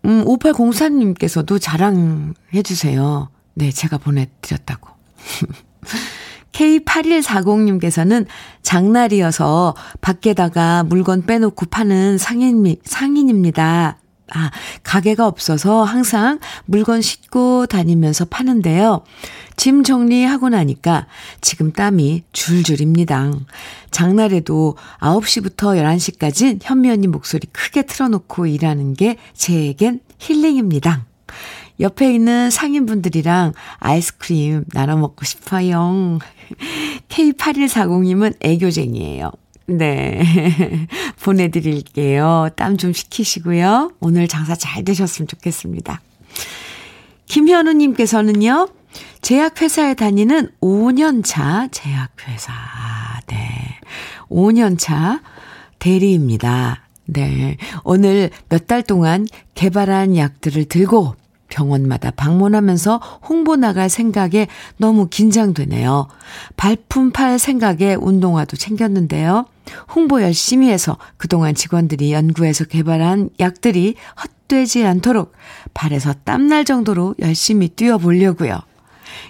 음, 0.07 0.25
5803님께서도 0.25 1.61
자랑해 1.61 2.63
주세요. 2.65 3.29
네, 3.55 3.71
제가 3.71 3.99
보내드렸다고. 3.99 4.89
K8140님께서는 6.53 8.27
장날이어서 8.63 9.75
밖에다가 10.01 10.85
물건 10.85 11.27
빼놓고 11.27 11.67
파는 11.67 12.17
상인, 12.19 12.77
상인입니다. 12.85 13.99
아, 14.33 14.51
가게가 14.83 15.27
없어서 15.27 15.85
항상 15.85 16.41
물건 16.65 17.01
싣고 17.01 17.67
다니면서 17.67 18.25
파는데요. 18.25 19.03
짐 19.57 19.85
정리하고 19.85 20.49
나니까 20.49 21.07
지금 21.41 21.73
땀이 21.73 22.25
줄줄입니다. 22.33 23.33
장날에도 23.91 24.77
9시부터 25.01 25.81
11시까지 25.81 26.59
현미 26.63 26.91
언니 26.91 27.07
목소리 27.07 27.47
크게 27.53 27.83
틀어놓고 27.83 28.47
일하는 28.47 28.95
게 28.95 29.17
제겐 29.35 30.01
힐링입니다. 30.19 31.07
옆에 31.81 32.13
있는 32.13 32.51
상인분들이랑 32.51 33.53
아이스크림 33.79 34.65
나눠 34.73 34.97
먹고 34.97 35.25
싶어요. 35.25 36.19
K8140님은 37.09 38.37
애교쟁이에요. 38.41 39.31
네. 39.67 40.23
보내드릴게요. 41.27 42.51
땀 42.55 42.77
좀 42.77 42.93
식히시고요. 42.93 43.93
오늘 44.01 44.29
장사 44.29 44.55
잘 44.55 44.85
되셨으면 44.85 45.27
좋겠습니다. 45.27 46.01
김현우님께서는요, 47.27 48.69
제약회사에 49.23 49.95
다니는 49.95 50.51
5년차 50.61 51.73
제약회사. 51.73 52.53
네. 53.29 53.81
5년차 54.29 55.21
대리입니다. 55.79 56.83
네. 57.07 57.57
오늘 57.83 58.31
몇 58.49 58.67
달 58.67 58.83
동안 58.83 59.27
개발한 59.55 60.17
약들을 60.17 60.67
들고 60.67 61.15
병원마다 61.49 62.11
방문하면서 62.11 63.01
홍보 63.29 63.57
나갈 63.57 63.89
생각에 63.89 64.49
너무 64.77 65.09
긴장되네요. 65.09 66.09
발품 66.57 67.11
팔 67.11 67.39
생각에 67.39 67.95
운동화도 67.95 68.57
챙겼는데요. 68.57 69.47
홍보 69.95 70.23
열심히 70.23 70.69
해서 70.71 70.97
그동안 71.17 71.55
직원들이 71.55 72.13
연구해서 72.13 72.65
개발한 72.65 73.31
약들이 73.41 73.95
헛되지 74.23 74.85
않도록 74.85 75.33
발에서 75.75 76.15
땀날 76.25 76.65
정도로 76.65 77.15
열심히 77.21 77.69
뛰어보려고요. 77.69 78.61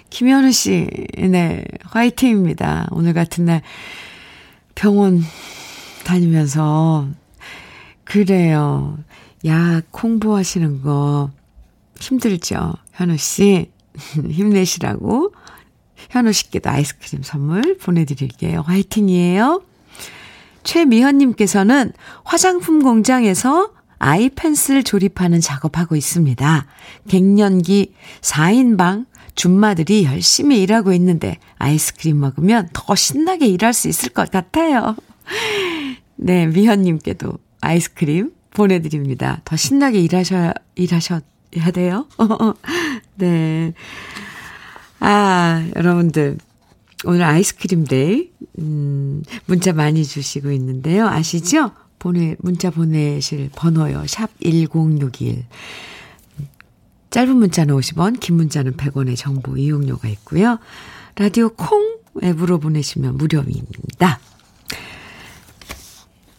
김현우 0.09 0.51
씨, 0.51 0.87
네, 1.17 1.63
화이팅입니다. 1.85 2.87
오늘 2.91 3.13
같은 3.13 3.45
날 3.45 3.61
병원 4.75 5.21
다니면서 6.05 7.07
그래요. 8.03 8.97
약 9.45 9.83
홍보하시는 10.01 10.81
거 10.81 11.31
힘들죠. 11.99 12.73
현우 12.93 13.17
씨, 13.17 13.71
힘내시라고. 14.29 15.33
현우 16.09 16.31
씨께도 16.31 16.69
아이스크림 16.69 17.23
선물 17.23 17.77
보내드릴게요. 17.77 18.61
화이팅이에요. 18.61 19.63
최미현님께서는 20.63 21.93
화장품 22.23 22.81
공장에서 22.83 23.71
아이 23.99 24.29
펜슬 24.29 24.83
조립하는 24.83 25.41
작업하고 25.41 25.95
있습니다. 25.95 26.67
갱년기 27.07 27.93
4인방 28.21 29.05
줌마들이 29.35 30.03
열심히 30.05 30.61
일하고 30.61 30.93
있는데 30.93 31.37
아이스크림 31.57 32.19
먹으면 32.19 32.69
더 32.73 32.95
신나게 32.95 33.47
일할 33.47 33.73
수 33.73 33.87
있을 33.87 34.09
것 34.09 34.29
같아요. 34.29 34.95
네, 36.15 36.47
미현님께도 36.47 37.37
아이스크림 37.61 38.31
보내드립니다. 38.51 39.41
더 39.45 39.55
신나게 39.55 39.99
일하셔야, 39.99 40.53
일하 40.75 40.99
셔야 41.55 41.71
돼요. 41.71 42.07
네. 43.15 43.73
아, 44.99 45.69
여러분들. 45.75 46.37
오늘 47.05 47.23
아이스크림 47.23 47.85
데이, 47.85 48.31
음, 48.57 49.23
문자 49.45 49.71
많이 49.71 50.03
주시고 50.03 50.51
있는데요. 50.51 51.07
아시죠? 51.07 51.71
보내, 51.99 52.35
문자 52.39 52.71
보내실 52.71 53.51
번호요. 53.55 54.05
샵 54.07 54.29
1061. 54.41 55.45
짧은 57.11 57.35
문자는 57.35 57.75
50원, 57.75 58.19
긴 58.19 58.35
문자는 58.35 58.73
100원의 58.77 59.15
정보 59.15 59.57
이용료가 59.57 60.07
있고요. 60.09 60.59
라디오 61.15 61.49
콩 61.49 61.97
앱으로 62.23 62.59
보내시면 62.59 63.17
무료입니다. 63.17 64.19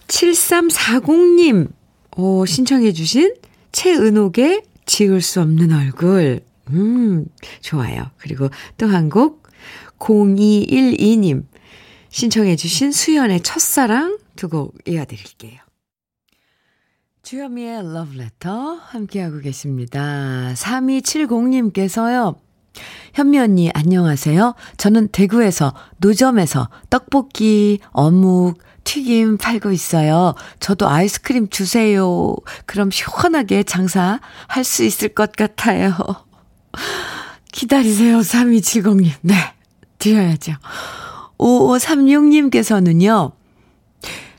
7340님, 0.08 1.70
오, 2.16 2.46
신청해 2.46 2.92
주신 2.92 3.34
최은옥의 3.72 4.62
지울 4.88 5.20
수 5.22 5.40
없는 5.42 5.70
얼굴. 5.72 6.40
음, 6.70 7.26
좋아요. 7.60 8.10
그리고 8.18 8.48
또 8.78 8.86
한 8.86 9.08
곡, 9.10 9.46
0212님, 9.98 11.44
신청해 12.08 12.56
주신 12.56 12.90
수연의 12.90 13.42
첫사랑 13.42 14.18
두 14.36 14.48
곡 14.48 14.74
이어드릴게요. 14.86 15.60
주현미의 17.22 17.92
러브레터 17.92 18.74
함께하고 18.74 19.40
계십니다. 19.40 20.52
3270님께서요. 20.54 22.36
현미 23.12 23.38
언니 23.38 23.70
안녕하세요. 23.74 24.54
저는 24.78 25.08
대구에서 25.08 25.74
노점에서 25.98 26.68
떡볶이, 26.88 27.80
어묵, 27.90 28.58
튀김 28.88 29.36
팔고 29.36 29.70
있어요. 29.70 30.34
저도 30.60 30.88
아이스크림 30.88 31.50
주세요. 31.50 32.34
그럼 32.64 32.90
시원하게 32.90 33.62
장사 33.62 34.18
할 34.46 34.64
수 34.64 34.82
있을 34.82 35.10
것 35.10 35.32
같아요. 35.32 35.94
기다리세요, 37.52 38.20
3270님. 38.20 39.12
네, 39.20 39.34
드려야죠. 39.98 40.54
5536님께서는요, 41.38 43.32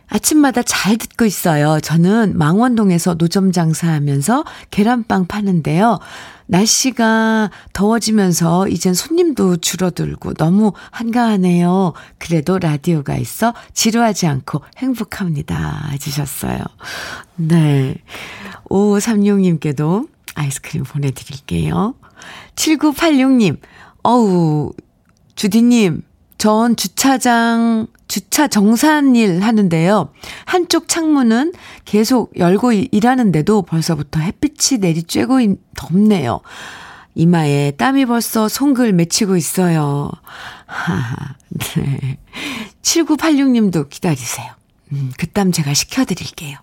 아침마다 0.09 0.63
잘 0.63 0.97
듣고 0.97 1.25
있어요. 1.25 1.79
저는 1.79 2.37
망원동에서 2.37 3.15
노점 3.15 3.51
장사하면서 3.51 4.43
계란빵 4.71 5.27
파는데요. 5.27 5.99
날씨가 6.47 7.51
더워지면서 7.73 8.67
이젠 8.69 8.95
손님도 8.95 9.57
줄어들고 9.57 10.33
너무 10.33 10.73
한가하네요. 10.89 11.93
그래도 12.17 12.57
라디오가 12.57 13.15
있어 13.17 13.53
지루하지 13.73 14.25
않고 14.25 14.61
행복합니다. 14.77 15.89
해주셨어요. 15.91 16.59
네. 17.35 17.95
5536님께도 18.69 20.09
아이스크림 20.35 20.83
보내드릴게요. 20.83 21.93
7986님, 22.55 23.59
어우, 24.03 24.73
주디님, 25.35 26.03
전 26.37 26.75
주차장, 26.75 27.87
주차 28.09 28.47
정산일 28.47 29.41
하는데요. 29.41 30.11
한쪽 30.43 30.89
창문은 30.89 31.53
계속 31.85 32.37
열고 32.37 32.73
일하는데도 32.73 33.61
벌써부터 33.61 34.19
햇빛이 34.19 34.81
내리쬐고 34.81 35.57
덥네요. 35.77 36.41
이마에 37.15 37.71
땀이 37.71 38.05
벌써 38.07 38.49
송글 38.49 38.93
맺히고 38.93 39.37
있어요. 39.37 40.09
하하, 40.65 41.35
네. 41.49 42.17
7986님도 42.81 43.89
기다리세요. 43.89 44.53
음, 44.91 45.11
그땀 45.17 45.51
제가 45.51 45.75
식혀드릴게요. 45.75 46.57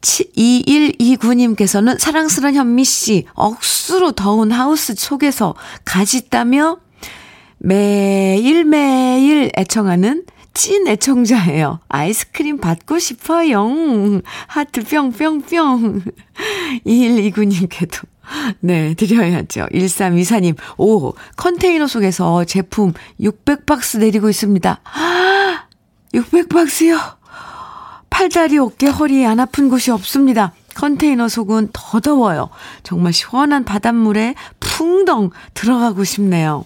2129님께서는 0.00 1.98
사랑스런 1.98 2.54
현미씨, 2.54 3.26
억수로 3.34 4.12
더운 4.12 4.50
하우스 4.50 4.94
속에서 4.94 5.54
가지 5.84 6.30
따며 6.30 6.78
매일매일 7.58 9.50
애청하는 9.56 10.24
찐 10.54 10.86
애청자예요. 10.86 11.80
아이스크림 11.88 12.58
받고 12.58 12.98
싶어요. 12.98 13.68
하트 14.46 14.84
뿅뿅뿅. 14.84 16.02
2129님께도. 16.86 18.06
네, 18.60 18.94
드려야죠. 18.94 19.66
1324님, 19.72 20.56
오, 20.78 21.12
컨테이너 21.36 21.86
속에서 21.86 22.44
제품 22.44 22.94
600박스 23.20 23.98
내리고 23.98 24.30
있습니다. 24.30 24.80
600박스요? 26.14 27.16
팔다리, 28.08 28.58
어깨, 28.58 28.86
허리 28.86 29.26
안 29.26 29.40
아픈 29.40 29.68
곳이 29.68 29.90
없습니다. 29.90 30.52
컨테이너 30.74 31.28
속은 31.28 31.70
더 31.72 32.00
더워요. 32.00 32.48
정말 32.82 33.12
시원한 33.12 33.64
바닷물에 33.64 34.34
풍덩 34.60 35.30
들어가고 35.54 36.04
싶네요. 36.04 36.64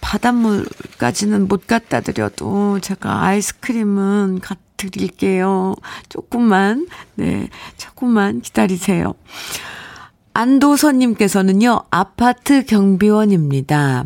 바닷물까지는 0.00 1.48
못 1.48 1.66
갖다 1.66 2.00
드려도 2.00 2.80
제가 2.80 3.24
아이스크림은 3.24 4.40
갖 4.40 4.58
드릴게요. 4.80 5.74
조금만, 6.08 6.86
네, 7.16 7.48
조금만 7.76 8.40
기다리세요. 8.40 9.14
안도선님께서는요, 10.32 11.82
아파트 11.90 12.64
경비원입니다. 12.64 14.04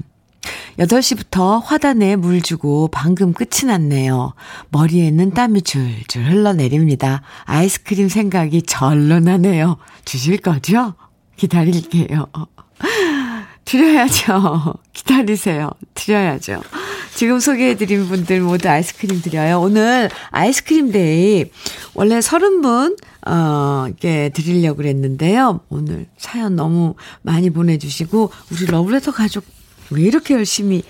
8시부터 0.79 1.63
화단에 1.65 2.17
물 2.17 2.43
주고 2.43 2.89
방금 2.89 3.33
끝이 3.33 3.67
났네요. 3.67 4.35
머리에는 4.71 5.31
땀이 5.33 5.63
줄줄 5.63 6.25
흘러내립니다. 6.25 7.23
아이스크림 7.45 8.09
생각이 8.09 8.63
절로 8.63 9.21
나네요. 9.21 9.77
주실 10.05 10.39
거죠? 10.39 10.95
기다릴게요. 11.37 12.27
드려야죠. 13.65 14.75
기다리세요. 14.93 15.71
드려야죠. 15.95 16.63
지금 17.15 17.39
소개해드린 17.39 18.09
분들 18.09 18.41
모두 18.41 18.69
아이스크림 18.69 19.23
드려요. 19.23 19.61
오늘 19.61 20.11
아이스크림 20.31 20.91
데이, 20.91 21.47
원래 21.95 22.19
30분, 22.19 22.97
어, 23.27 23.87
이게 23.89 24.31
드리려고 24.35 24.79
그랬는데요. 24.79 25.61
오늘 25.69 26.07
사연 26.19 26.57
너무 26.57 26.95
많이 27.23 27.51
보내주시고, 27.51 28.31
우리 28.51 28.67
러브레터 28.67 29.13
가족 29.13 29.45
왜 29.91 30.03
이렇게 30.03 30.35
열심히 30.35 30.83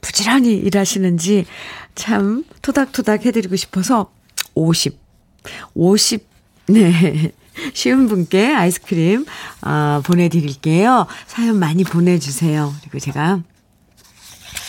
부지런히 0.00 0.54
일하시는지 0.54 1.46
참 1.94 2.44
토닥토닥 2.62 3.26
해드리고 3.26 3.56
싶어서 3.56 4.12
50, 4.54 4.96
50, 5.74 6.28
네. 6.68 7.32
쉬운 7.72 8.08
분께 8.08 8.52
아이스크림, 8.54 9.24
아, 9.62 10.00
보내드릴게요. 10.04 11.06
사연 11.26 11.58
많이 11.58 11.84
보내주세요. 11.84 12.72
그리고 12.80 12.98
제가 12.98 13.40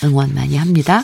응원 0.03 0.33
많이 0.33 0.57
합니다. 0.57 1.03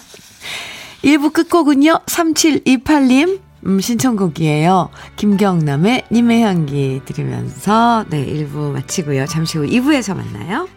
1부 1.04 1.34
끝곡은요, 1.34 2.02
3728님, 2.06 3.42
음, 3.66 3.80
신청곡이에요. 3.80 4.90
김경남의 5.16 6.06
님의 6.12 6.42
향기 6.42 7.02
들으면서, 7.06 8.06
네, 8.10 8.26
1부 8.26 8.72
마치고요. 8.72 9.26
잠시 9.26 9.58
후 9.58 9.66
2부에서 9.66 10.16
만나요. 10.16 10.68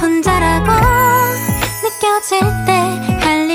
혼자라고 0.00 0.72
느껴질 1.82 2.40
때할 2.66 2.71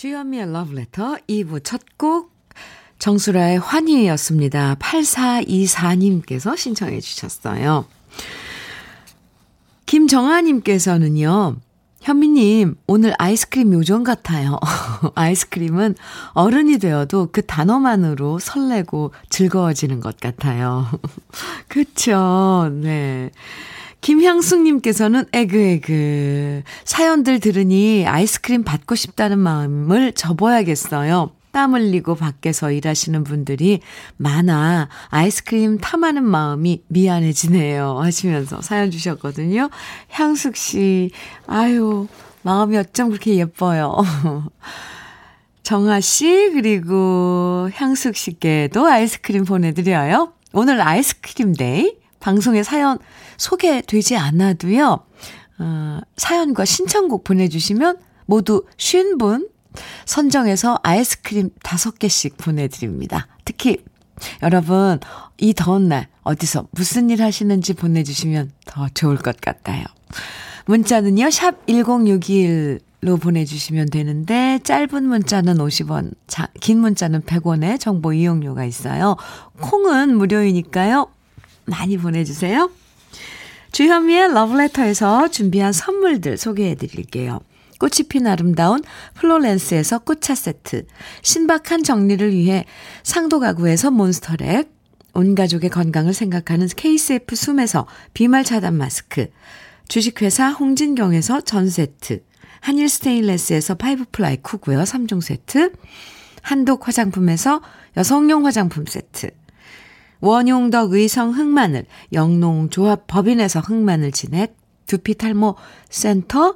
주현미의 0.00 0.44
Letter 0.44 1.18
2부 1.28 1.62
첫 1.62 1.82
곡 1.98 2.32
정수라의 2.98 3.58
환희였습니다. 3.58 4.76
8424님께서 4.76 6.56
신청해 6.56 7.00
주셨어요. 7.00 7.84
김정아님께서는요. 9.84 11.56
현미님, 12.00 12.76
오늘 12.86 13.12
아이스크림 13.18 13.74
요정 13.74 14.02
같아요. 14.02 14.58
아이스크림은 15.16 15.96
어른이 16.32 16.78
되어도 16.78 17.28
그 17.30 17.44
단어만으로 17.44 18.38
설레고 18.38 19.12
즐거워지는 19.28 20.00
것 20.00 20.18
같아요. 20.18 20.86
그쵸, 21.68 22.70
네. 22.72 23.32
김향숙님께서는 24.00 25.24
에그에그. 25.32 26.62
사연들 26.84 27.40
들으니 27.40 28.06
아이스크림 28.06 28.64
받고 28.64 28.94
싶다는 28.94 29.38
마음을 29.38 30.12
접어야겠어요. 30.12 31.30
땀 31.52 31.74
흘리고 31.74 32.14
밖에서 32.14 32.70
일하시는 32.70 33.24
분들이 33.24 33.80
많아 34.16 34.88
아이스크림 35.08 35.78
탐하는 35.78 36.22
마음이 36.22 36.82
미안해지네요. 36.86 37.98
하시면서 37.98 38.62
사연 38.62 38.90
주셨거든요. 38.90 39.68
향숙 40.10 40.56
씨, 40.56 41.10
아유, 41.46 42.06
마음이 42.42 42.76
어쩜 42.76 43.08
그렇게 43.08 43.34
예뻐요. 43.36 43.96
정아 45.62 46.00
씨, 46.00 46.50
그리고 46.54 47.68
향숙 47.74 48.16
씨께도 48.16 48.86
아이스크림 48.86 49.44
보내드려요. 49.44 50.32
오늘 50.52 50.80
아이스크림 50.80 51.54
데이. 51.54 51.99
방송에 52.20 52.62
사연 52.62 52.98
소개되지 53.36 54.16
않아도요, 54.16 54.98
어, 55.58 55.98
사연과 56.16 56.64
신청곡 56.64 57.24
보내주시면 57.24 57.98
모두 58.26 58.64
50분 58.78 59.48
선정해서 60.04 60.78
아이스크림 60.82 61.50
5개씩 61.62 62.36
보내드립니다. 62.38 63.26
특히 63.44 63.78
여러분, 64.42 65.00
이 65.38 65.54
더운 65.54 65.88
날 65.88 66.08
어디서 66.22 66.68
무슨 66.72 67.10
일 67.10 67.22
하시는지 67.22 67.74
보내주시면 67.74 68.52
더 68.66 68.88
좋을 68.92 69.16
것 69.16 69.40
같아요. 69.40 69.84
문자는요, 70.66 71.30
샵 71.30 71.66
1061로 71.66 73.20
보내주시면 73.20 73.90
되는데, 73.90 74.58
짧은 74.62 75.04
문자는 75.04 75.56
50원, 75.56 76.12
자, 76.26 76.48
긴 76.60 76.80
문자는 76.80 77.22
100원의 77.22 77.80
정보 77.80 78.12
이용료가 78.12 78.64
있어요. 78.64 79.16
콩은 79.60 80.16
무료이니까요. 80.16 81.08
많이 81.70 81.96
보내주세요. 81.96 82.70
주현미의 83.72 84.34
러브레터에서 84.34 85.28
준비한 85.28 85.72
선물들 85.72 86.36
소개해 86.36 86.74
드릴게요. 86.74 87.40
꽃이 87.78 88.08
핀 88.08 88.26
아름다운 88.26 88.82
플로렌스에서 89.14 90.00
꽃차 90.00 90.34
세트, 90.34 90.86
신박한 91.22 91.82
정리를 91.82 92.30
위해 92.32 92.66
상도 93.02 93.40
가구에서 93.40 93.90
몬스터렉, 93.90 94.70
온 95.14 95.34
가족의 95.34 95.70
건강을 95.70 96.12
생각하는 96.12 96.68
KCF 96.68 97.34
숨에서 97.34 97.86
비말 98.12 98.44
차단 98.44 98.74
마스크, 98.74 99.28
주식회사 99.88 100.50
홍진경에서 100.50 101.40
전 101.40 101.70
세트, 101.70 102.22
한일 102.60 102.88
스테인레스에서 102.88 103.76
파이브 103.76 104.04
플라이 104.12 104.36
쿠고요 104.36 104.82
3종 104.82 105.22
세트, 105.22 105.72
한독 106.42 106.86
화장품에서 106.86 107.62
여성용 107.96 108.46
화장품 108.46 108.84
세트, 108.86 109.30
원용덕 110.20 110.92
의성 110.92 111.30
흑마늘, 111.30 111.86
영농조합 112.12 113.06
법인에서 113.06 113.60
흑마늘 113.60 114.12
진액, 114.12 114.56
두피 114.86 115.14
탈모 115.14 115.56
센터, 115.88 116.54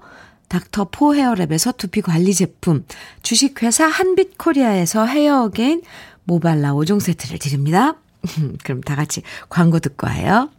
닥터 0.49 0.89
포 0.91 1.15
헤어랩에서 1.15 1.77
두피 1.77 2.01
관리 2.01 2.35
제품, 2.35 2.85
주식회사 3.23 3.87
한빛 3.87 4.39
코리아에서 4.39 5.07
헤어 5.07 5.45
어게인 5.45 5.83
모발라 6.25 6.73
5종 6.75 7.01
세트를 7.01 7.39
드립니다. 7.39 7.97
그럼 8.65 8.81
다 8.81 8.95
같이 8.95 9.23
광고 9.49 9.79
듣고 9.79 10.07
와요. 10.07 10.51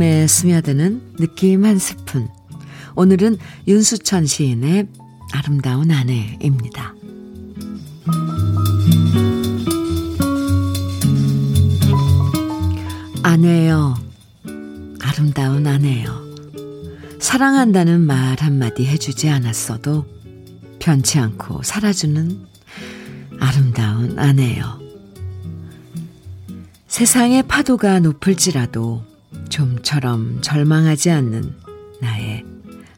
마음에 0.00 0.26
스며드는 0.26 1.16
느낌 1.18 1.66
한 1.66 1.78
스푼. 1.78 2.26
오늘은 2.96 3.36
윤수천 3.68 4.24
시인의 4.24 4.88
아름다운 5.30 5.90
아내입니다. 5.90 6.94
아내여, 13.22 13.94
아름다운 15.02 15.66
아내여. 15.66 16.24
사랑한다는 17.18 18.00
말 18.00 18.40
한마디 18.40 18.86
해주지 18.86 19.28
않았어도 19.28 20.06
변치 20.78 21.18
않고 21.18 21.62
살아주는 21.62 22.46
아름다운 23.38 24.18
아내여. 24.18 24.80
세상의 26.88 27.42
파도가 27.42 28.00
높을지라도 28.00 29.09
좀처럼 29.50 30.40
절망하지 30.40 31.10
않는 31.10 31.54
나의 32.00 32.44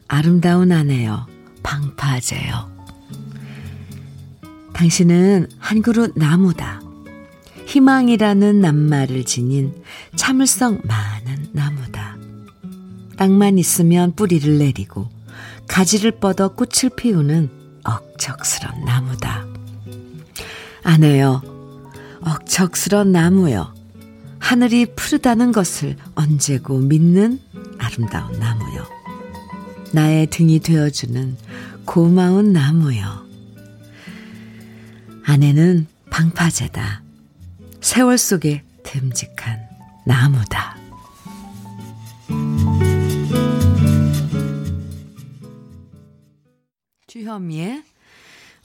아름다운 0.07 0.71
아내여, 0.71 1.27
방파제여. 1.63 2.71
당신은 4.73 5.47
한 5.59 5.81
그루 5.81 6.11
나무다. 6.15 6.81
희망이라는 7.65 8.61
낱말을 8.61 9.23
지닌 9.23 9.73
참을성 10.15 10.81
많은 10.83 11.49
나무다. 11.51 12.17
땅만 13.17 13.57
있으면 13.57 14.13
뿌리를 14.15 14.57
내리고 14.57 15.09
가지를 15.67 16.11
뻗어 16.11 16.49
꽃을 16.49 16.91
피우는 16.95 17.49
억척스런 17.83 18.85
나무다. 18.85 19.45
아내여, 20.83 21.41
억척스런 22.21 23.11
나무여. 23.11 23.82
하늘이 24.43 24.85
푸르다는 24.87 25.53
것을 25.53 25.95
언제고 26.15 26.77
믿는 26.77 27.39
아름다운 27.77 28.37
나무여. 28.39 28.85
나의 29.93 30.27
등이 30.27 30.59
되어주는 30.59 31.37
고마운 31.85 32.51
나무여. 32.51 33.25
아내는 35.23 35.87
방파제다. 36.09 37.01
세월 37.79 38.17
속에 38.17 38.63
듬직한 38.83 39.61
나무다. 40.05 40.77
주현미의 47.07 47.81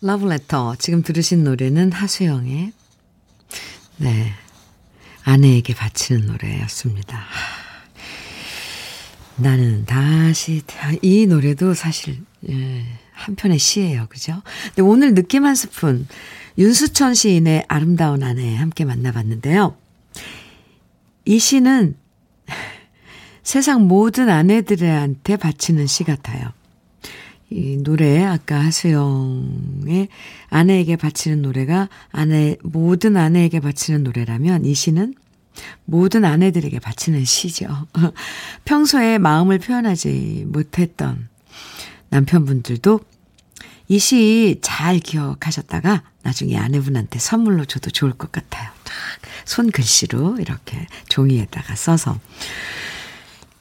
러브레터. 0.01 0.75
지금 0.81 1.03
들으신 1.05 1.45
노래는 1.45 1.93
하수영의 1.93 2.73
네. 3.99 4.33
아내에게 5.29 5.75
바치는 5.75 6.27
노래였습니다. 6.27 7.23
나는 9.37 9.85
다시 9.85 10.63
이 11.03 11.27
노래도 11.27 11.75
사실 11.75 12.19
예, 12.49 12.85
한편의 13.13 13.59
시예요. 13.59 14.07
그죠? 14.09 14.43
근데 14.69 14.83
오늘 14.83 15.15
느낌 15.15 15.45
한 15.45 15.55
스푼 15.55 16.09
윤수천 16.57 17.13
시인의 17.13 17.67
아름다운 17.69 18.23
아내 18.23 18.57
함께 18.57 18.87
만나봤는데요. 18.87 19.77
이 21.27 21.39
시는 21.39 21.95
세상 23.45 23.87
모든 23.87 24.31
아내들한테 24.31 25.37
바치는 25.37 25.87
시 25.89 26.05
같아요. 26.05 26.53
이 27.51 27.79
노래, 27.79 28.23
아까 28.25 28.61
하수영의 28.61 30.09
아내에게 30.51 30.97
바치는 30.97 31.43
노래가 31.43 31.89
아내, 32.11 32.57
모든 32.63 33.17
아내에게 33.17 33.61
바치는 33.61 34.05
노래라면 34.05 34.65
이 34.67 34.75
시는 34.75 35.15
모든 35.85 36.25
아내들에게 36.25 36.79
바치는 36.79 37.25
시죠. 37.25 37.87
평소에 38.65 39.19
마음을 39.19 39.59
표현하지 39.59 40.45
못했던 40.49 41.29
남편분들도 42.11 43.01
이 43.91 43.97
시 43.99 44.59
잘 44.61 44.99
기억하셨다가 44.99 46.03
나중에 46.23 46.59
아내분한테 46.59 47.19
선물로 47.19 47.65
줘도 47.65 47.91
좋을 47.91 48.13
것 48.13 48.31
같아요. 48.31 48.71
손글씨로 49.47 50.37
이렇게 50.41 50.87
종이에다가 51.09 51.75
써서. 51.75 52.21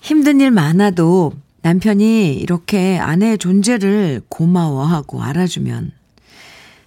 힘든 0.02 0.42
일 0.42 0.52
많아도 0.52 1.32
남편이 1.68 2.36
이렇게 2.36 2.98
아내의 2.98 3.38
존재를 3.38 4.22
고마워하고 4.30 5.22
알아주면 5.22 5.92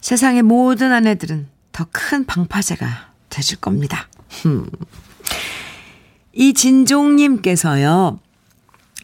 세상의 0.01 0.41
모든 0.43 0.91
아내들은 0.91 1.49
더 1.73 1.87
큰 1.93 2.25
방파제가 2.25 2.87
되실 3.29 3.59
겁니다. 3.59 4.09
이 6.33 6.55
진종님께서요, 6.55 8.21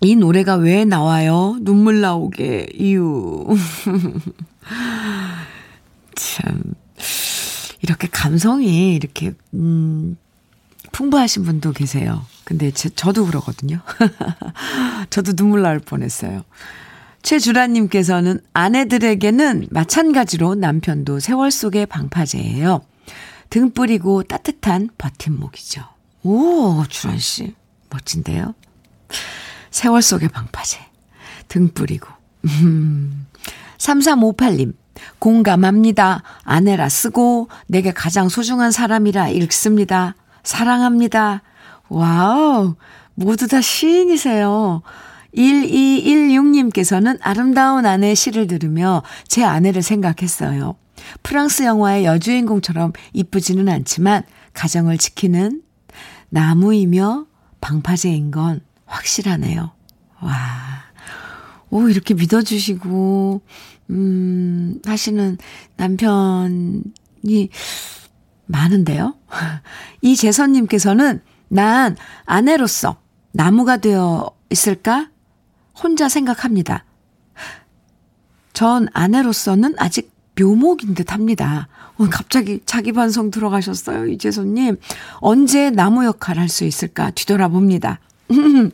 이 0.01 0.17
노래가 0.17 0.55
왜 0.57 0.87
나와요? 0.87 1.59
눈물 1.61 2.01
나오게, 2.01 2.69
이유. 2.75 3.47
참, 6.15 6.63
이렇게 7.83 8.09
감성이 8.11 8.95
이렇게, 8.95 9.33
음, 9.53 10.17
풍부하신 10.97 11.45
분도 11.45 11.73
계세요. 11.73 12.25
근데 12.45 12.71
제, 12.71 12.89
저도 12.89 13.27
그러거든요. 13.27 13.81
저도 15.11 15.35
눈물 15.35 15.61
나올 15.61 15.79
뻔했어요. 15.79 16.43
최주라님께서는 17.23 18.41
아내들에게는 18.55 19.69
마찬가지로 19.71 20.55
남편도 20.55 21.21
세월 21.21 21.51
속의 21.51 21.85
방파제예요. 21.85 22.81
등 23.51 23.73
뿌리고 23.73 24.23
따뜻한 24.23 24.89
버팀목이죠. 24.97 25.83
오, 26.23 26.83
주란씨. 26.89 27.55
멋진데요? 27.91 28.55
세월 29.71 30.01
속의 30.01 30.31
방파제. 30.31 30.79
등 31.49 31.69
뿌리고. 31.75 32.09
음. 32.47 33.27
3358님. 33.77 34.75
공감합니다. 35.19 36.23
아내라 36.43 36.89
쓰고 36.89 37.51
내게 37.67 37.93
가장 37.93 38.31
소중한 38.31 38.71
사람이라 38.71 39.29
읽습니다. 39.29 40.15
사랑합니다. 40.47 41.43
와우. 41.89 42.77
모두 43.15 43.49
다 43.49 43.61
시인이세요. 43.61 44.83
1216님께서는 45.35 47.19
아름다운 47.21 47.85
아내의 47.85 48.15
시를 48.15 48.47
들으며 48.47 49.03
제 49.27 49.43
아내를 49.45 49.83
생각했어요. 49.83 50.77
프랑스 51.23 51.65
영화의 51.65 52.05
여주인공처럼 52.05 52.93
이쁘지는 53.13 53.69
않지만 53.69 54.23
가정을 54.55 54.99
지키는 54.99 55.63
나무이며 56.31 57.27
방파제인 57.61 58.31
건 58.31 58.61
확실하네요. 58.87 59.73
와. 60.21 60.33
오, 61.71 61.89
이렇게 61.89 62.15
믿어주시고, 62.15 63.43
음, 63.91 64.81
하시는 64.85 65.39
남편이 65.77 67.51
많은데요? 68.47 69.15
이재선님께서는 70.03 71.21
난 71.49 71.97
아내로서 72.25 72.97
나무가 73.33 73.77
되어 73.77 74.31
있을까? 74.51 75.11
혼자 75.81 76.09
생각합니다. 76.09 76.85
전 78.53 78.89
아내로서는 78.95 79.75
아직 79.79 80.13
묘목인 80.39 80.95
듯 80.95 81.13
합니다. 81.13 81.69
어, 81.99 82.07
갑자기 82.11 82.61
자기 82.67 82.93
반성 82.93 83.31
들어가셨어요, 83.31 84.07
이재선님. 84.07 84.79
언제 85.21 85.71
나무 85.71 86.05
역할 86.05 86.39
할 86.39 86.49
수 86.49 86.65
있을까 86.65 87.11
뒤돌아봅니다. 87.11 88.01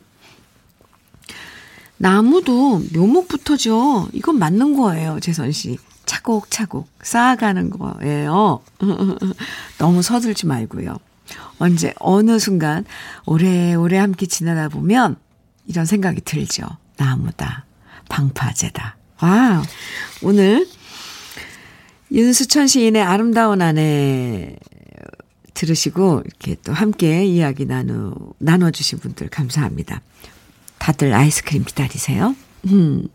나무도 1.97 2.81
묘목부터죠. 2.93 4.09
이건 4.13 4.39
맞는 4.39 4.75
거예요, 4.75 5.19
재선 5.21 5.51
씨. 5.51 5.77
차곡차곡 6.05 6.87
쌓아가는 7.01 7.69
거예요. 7.69 8.61
너무 9.77 10.01
서둘지 10.01 10.45
말고요. 10.47 10.97
언제, 11.59 11.93
어느 11.99 12.39
순간, 12.39 12.85
오래오래 13.25 13.97
함께 13.97 14.25
지나다 14.25 14.69
보면 14.69 15.15
이런 15.65 15.85
생각이 15.85 16.21
들죠. 16.21 16.65
나무다. 16.97 17.65
방파제다. 18.09 18.97
와, 19.21 19.63
오늘 20.21 20.67
윤수천 22.11 22.67
시인의 22.67 23.01
아름다운 23.01 23.61
아내 23.61 24.55
들으시고 25.53 26.23
이렇게 26.25 26.55
또 26.63 26.73
함께 26.73 27.25
이야기 27.25 27.65
나누, 27.65 28.13
나눠주신 28.39 28.99
분들 28.99 29.29
감사합니다. 29.29 30.01
다들 30.79 31.13
아이스크림 31.13 31.63
기다리세요. 31.63 32.35
음. 32.67 33.07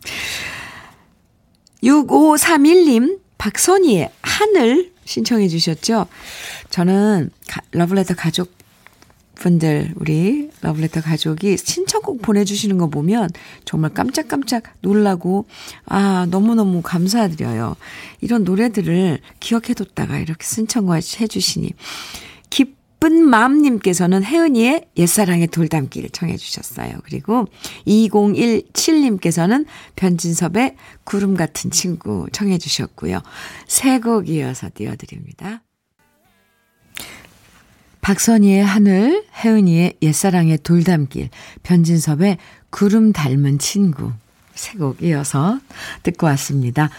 6531님, 1.83 3.21
박선희의 3.39 4.11
하늘 4.23 4.93
신청해 5.05 5.49
주셨죠? 5.49 6.07
저는 6.71 7.31
가, 7.47 7.61
러블레터 7.71 8.15
가족 8.15 8.53
분들, 9.37 9.95
우리 9.97 10.51
러블레터 10.61 11.01
가족이 11.01 11.57
신청곡 11.57 12.23
보내주시는 12.23 12.77
거 12.77 12.89
보면 12.89 13.31
정말 13.65 13.95
깜짝깜짝 13.95 14.65
놀라고, 14.81 15.47
아, 15.87 16.27
너무너무 16.29 16.83
감사드려요. 16.83 17.77
이런 18.21 18.43
노래들을 18.43 19.21
기억해뒀다가 19.39 20.19
이렇게 20.19 20.45
신청해 20.45 21.01
주시니. 21.01 21.73
기쁜 22.99 23.29
마음님께서는 23.29 24.25
혜은이의 24.25 24.87
옛사랑의 24.97 25.47
돌담길 25.49 26.11
청해 26.11 26.37
주셨어요. 26.37 26.99
그리고 27.05 27.47
2017님께서는 27.87 29.67
변진섭의 29.97 30.75
구름 31.05 31.37
같은 31.37 31.71
친구 31.71 32.27
청해 32.33 32.59
주셨고요. 32.59 33.21
세 33.69 34.01
곡 34.01 34.29
이어서 34.29 34.69
띄워드립니다. 34.75 35.63
박선희의 38.01 38.65
하늘, 38.65 39.25
혜은이의 39.45 39.99
옛사랑의 40.03 40.59
돌담길, 40.59 41.31
변진섭의 41.63 42.39
구름 42.71 43.13
닮은 43.13 43.59
친구. 43.59 44.13
세 44.55 44.77
곡 44.79 45.03
이어서 45.03 45.61
듣고 46.03 46.27
왔습니다. 46.27 46.91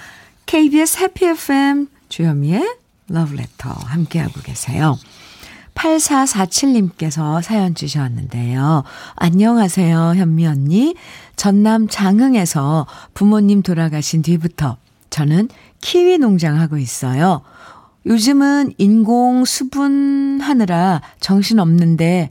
KBS 0.45 0.99
해피 0.99 1.25
FM 1.25 1.87
주현미의 2.07 2.77
러브레터 3.09 3.69
함께하고 3.69 4.39
계세요. 4.41 4.97
8447님께서 5.79 7.41
사연 7.41 7.73
주셨는데요. 7.73 8.83
안녕하세요, 9.15 10.13
현미 10.15 10.45
언니. 10.45 10.95
전남 11.35 11.87
장흥에서 11.87 12.85
부모님 13.13 13.61
돌아가신 13.61 14.21
뒤부터 14.21 14.77
저는 15.09 15.47
키위 15.79 16.17
농장하고 16.17 16.77
있어요. 16.77 17.41
요즘은 18.05 18.73
인공 18.77 19.45
수분하느라 19.45 21.01
정신없는데 21.19 22.29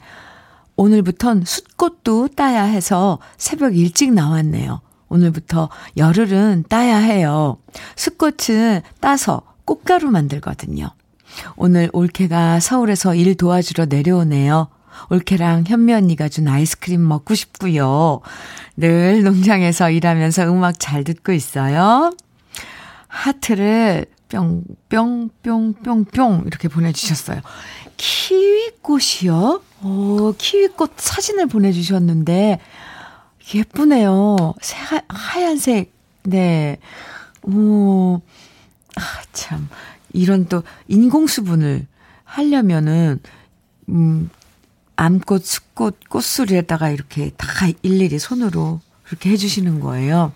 오늘부턴 0.76 1.44
숯꽃도 1.44 2.28
따야 2.36 2.62
해서 2.64 3.18
새벽 3.36 3.76
일찍 3.76 4.12
나왔네요. 4.12 4.80
오늘부터 5.08 5.70
열흘은 5.96 6.64
따야 6.68 6.98
해요. 6.98 7.56
숯꽃은 7.96 8.82
따서 9.00 9.42
꽃가루 9.64 10.10
만들거든요. 10.10 10.90
오늘 11.56 11.88
올케가 11.92 12.60
서울에서 12.60 13.14
일 13.14 13.36
도와주러 13.36 13.86
내려오네요. 13.86 14.68
올케랑 15.10 15.64
현미 15.66 15.94
언니가 15.94 16.28
준 16.28 16.48
아이스크림 16.48 17.06
먹고 17.06 17.34
싶고요. 17.34 18.20
늘 18.76 19.22
농장에서 19.22 19.90
일하면서 19.90 20.50
음악 20.50 20.78
잘 20.78 21.04
듣고 21.04 21.32
있어요. 21.32 22.12
하트를 23.06 24.06
뿅뿅뿅뿅뿅 24.90 26.42
이렇게 26.46 26.68
보내주셨어요. 26.68 27.40
키위꽃이요? 27.96 29.62
오, 29.82 30.34
키위꽃 30.36 30.92
사진을 30.96 31.46
보내주셨는데 31.46 32.60
예쁘네요. 33.54 34.36
하, 34.36 35.00
하얀색. 35.08 35.92
네. 36.24 36.78
오, 37.42 38.20
아, 38.96 39.02
참. 39.32 39.68
이런 40.12 40.46
또 40.46 40.62
인공수분을 40.88 41.86
하려면은, 42.24 43.20
음, 43.88 44.30
암꽃, 44.96 45.44
숫꽃, 45.44 46.08
꽃술에다가 46.08 46.90
이렇게 46.90 47.30
다 47.36 47.46
일일이 47.82 48.18
손으로 48.18 48.80
그렇게 49.04 49.30
해주시는 49.30 49.80
거예요. 49.80 50.32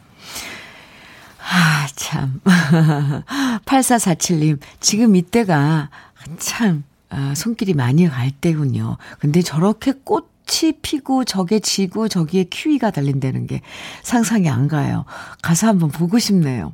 아, 1.38 1.87
참. 1.96 2.40
8447님, 3.66 4.58
지금 4.80 5.16
이때가 5.16 5.90
참, 6.38 6.85
아, 7.11 7.35
손길이 7.35 7.74
많이 7.74 8.08
갈 8.08 8.30
때군요. 8.30 8.96
근데 9.18 9.42
저렇게 9.42 9.92
꽃이 10.04 10.72
피고 10.80 11.24
저게 11.24 11.58
지고 11.58 12.08
저기에 12.08 12.44
키위가 12.44 12.92
달린다는 12.92 13.46
게 13.48 13.61
상상이 14.02 14.48
안 14.48 14.68
가요. 14.68 15.04
가서 15.42 15.66
한번 15.66 15.90
보고 15.90 16.18
싶네요. 16.18 16.72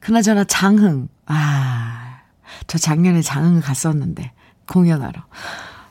그나저나 0.00 0.44
장흥. 0.44 1.08
아, 1.26 2.03
저 2.66 2.78
작년에 2.78 3.22
장흥 3.22 3.60
갔었는데, 3.60 4.32
공연하러. 4.68 5.22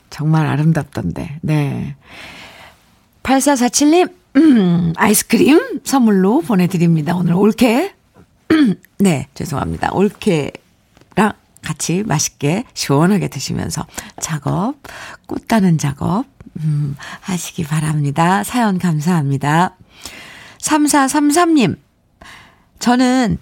정말 0.09 0.45
아름답던데, 0.47 1.39
네. 1.41 1.95
8447님, 3.23 4.13
음, 4.35 4.93
아이스크림 4.97 5.81
선물로 5.83 6.41
보내드립니다. 6.41 7.15
오늘 7.15 7.33
올케. 7.33 7.93
네, 8.99 9.27
죄송합니다. 9.33 9.91
올케랑 9.93 11.33
같이 11.61 12.03
맛있게 12.05 12.65
시원하게 12.73 13.29
드시면서 13.29 13.85
작업, 14.21 14.75
꽃 15.27 15.47
따는 15.47 15.77
작업, 15.77 16.25
음, 16.59 16.95
하시기 17.21 17.63
바랍니다. 17.63 18.43
사연 18.43 18.77
감사합니다. 18.77 19.75
3433님, 20.59 21.77
저는 22.79 23.37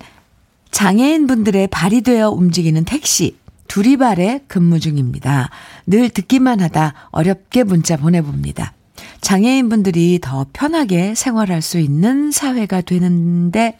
장애인 0.72 1.28
분들의 1.28 1.68
발이 1.68 2.02
되어 2.02 2.30
움직이는 2.30 2.86
택시, 2.86 3.38
두리발에 3.68 4.42
근무 4.48 4.80
중입니다. 4.80 5.50
늘 5.86 6.10
듣기만 6.10 6.60
하다 6.62 6.94
어렵게 7.12 7.64
문자 7.64 7.98
보내봅니다. 7.98 8.74
장애인분들이 9.22 10.20
더 10.22 10.46
편하게 10.52 11.14
생활할 11.16 11.62
수 11.62 11.78
있는 11.78 12.32
사회가 12.32 12.82
되는데, 12.82 13.78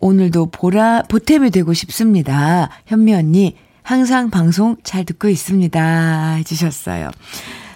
오늘도 0.00 0.50
보라, 0.50 1.04
보탬이 1.08 1.50
되고 1.50 1.72
싶습니다. 1.72 2.68
현미 2.86 3.14
언니, 3.14 3.56
항상 3.82 4.30
방송 4.30 4.76
잘 4.82 5.04
듣고 5.04 5.28
있습니다. 5.28 6.34
해주셨어요. 6.34 7.10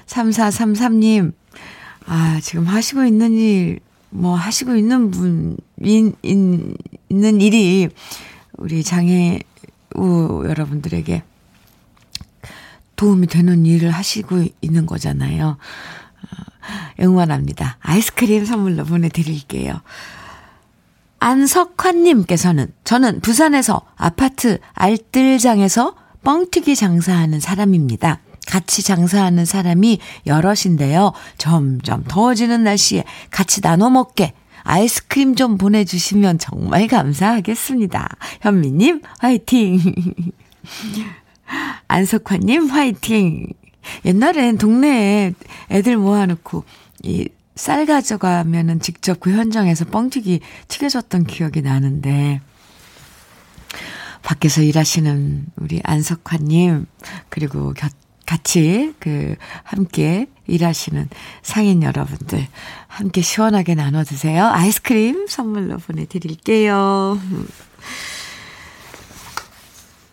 3433님, 0.07 1.33
아, 2.07 2.39
지금 2.43 2.65
하시고 2.65 3.05
있는 3.05 3.33
일, 3.33 3.81
뭐, 4.17 4.35
하시고 4.35 4.77
있는 4.77 5.11
분, 5.11 5.57
인, 5.81 6.15
인, 6.23 6.75
있는 7.09 7.41
일이 7.41 7.89
우리 8.57 8.83
장애, 8.83 9.41
우 9.95 10.45
여러분들에게 10.47 11.23
도움이 12.97 13.27
되는 13.27 13.67
일을 13.67 13.91
하시고 13.91 14.45
있는 14.61 14.87
거잖아요. 14.87 15.59
응원합니다. 17.01 17.77
아이스크림 17.81 18.45
선물로 18.45 18.85
보내드릴게요. 18.85 19.81
안석환님께서는 21.19 22.73
저는 22.85 23.21
부산에서 23.21 23.83
아파트 23.97 24.59
알뜰장에서 24.75 25.95
뻥튀기 26.23 26.75
장사하는 26.75 27.41
사람입니다. 27.41 28.21
같이 28.47 28.83
장사하는 28.83 29.45
사람이 29.45 29.99
여럿인데요. 30.27 31.13
점점 31.39 32.05
더워지는 32.07 32.65
날씨에 32.65 33.05
같이 33.31 33.61
나눠 33.61 33.91
먹게 33.91 34.33
아이스크림 34.63 35.35
좀 35.35 35.59
보내주시면 35.59 36.39
정말 36.39 36.87
감사하겠습니다. 36.89 38.09
현미님, 38.41 39.03
화이팅! 39.19 39.81
안석환님, 41.89 42.69
화이팅! 42.69 43.47
옛날엔 44.05 44.59
동네에 44.59 45.35
애들 45.71 45.97
모아놓고 45.97 46.65
이 47.05 47.29
쌀 47.57 47.87
가져가면은 47.87 48.81
직접 48.81 49.19
그 49.19 49.33
현장에서 49.33 49.87
뻥튀기 49.87 50.41
튀겨줬던 50.69 51.25
기억이 51.25 51.63
나는데 51.63 52.43
밖에서 54.23 54.61
일하시는 54.61 55.47
우리 55.57 55.81
안석환님 55.83 56.85
그리고 57.31 57.73
곁, 57.73 57.91
같이 58.27 58.93
그 58.99 59.37
함께 59.63 60.27
일하시는 60.47 61.09
상인 61.43 61.83
여러분들 61.83 62.47
함께 62.89 63.23
시원하게 63.23 63.75
나눠 63.75 64.05
드세요. 64.05 64.47
아이스크림 64.47 65.27
선물로 65.29 65.79
보내 65.79 66.07
드릴게요. 66.07 67.19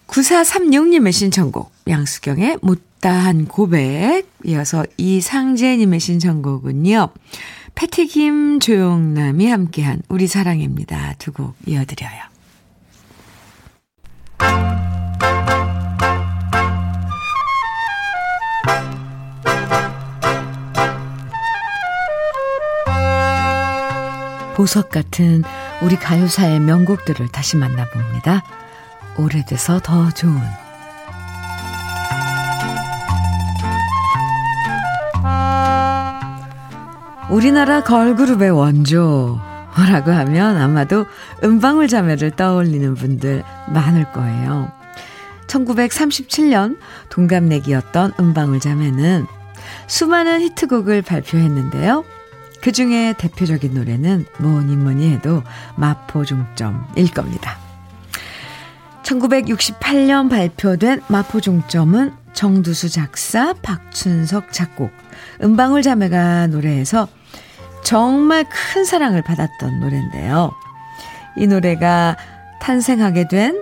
9436님의 0.07 1.11
신청곡 1.11 1.71
양수경의 1.87 2.59
못다한 2.61 3.45
고백 3.47 4.27
이어서 4.45 4.85
이상재님의 4.97 5.99
신청곡은요. 5.99 7.09
패티김 7.75 8.59
조용남이 8.59 9.47
함께한 9.47 10.03
우리 10.09 10.27
사랑입니다. 10.27 11.15
두 11.17 11.31
곡 11.31 11.55
이어드려요. 11.65 12.32
보석 24.55 24.89
같은 24.89 25.43
우리 25.81 25.95
가요사의 25.95 26.59
명곡들을 26.59 27.29
다시 27.29 27.57
만나봅니다. 27.57 28.43
오래돼서 29.17 29.79
더 29.79 30.09
좋은 30.11 30.39
우리나라 37.29 37.81
걸그룹의 37.81 38.51
원조라고 38.51 40.11
하면 40.11 40.57
아마도 40.57 41.05
은방울 41.43 41.87
자매를 41.87 42.31
떠올리는 42.31 42.93
분들 42.93 43.43
많을 43.69 44.11
거예요. 44.11 44.71
1937년 45.47 46.77
동갑내기였던 47.09 48.13
은방울 48.19 48.59
자매는 48.59 49.25
수많은 49.87 50.41
히트곡을 50.41 51.01
발표했는데요. 51.01 52.03
그 52.63 52.71
중에 52.71 53.13
대표적인 53.17 53.73
노래는 53.73 54.25
뭐니 54.39 54.77
뭐니 54.77 55.11
해도 55.11 55.43
마포종점일 55.75 57.11
겁니다. 57.13 57.57
1968년 59.03 60.29
발표된 60.29 61.01
마포종점은 61.09 62.13
정두수 62.31 62.89
작사, 62.89 63.51
박춘석 63.51 64.53
작곡, 64.53 64.91
은방울 65.43 65.81
자매가 65.81 66.47
노래해서 66.47 67.09
정말 67.83 68.45
큰 68.45 68.85
사랑을 68.85 69.21
받았던 69.21 69.81
노래인데요. 69.81 70.53
이 71.35 71.47
노래가 71.47 72.15
탄생하게 72.61 73.27
된 73.27 73.61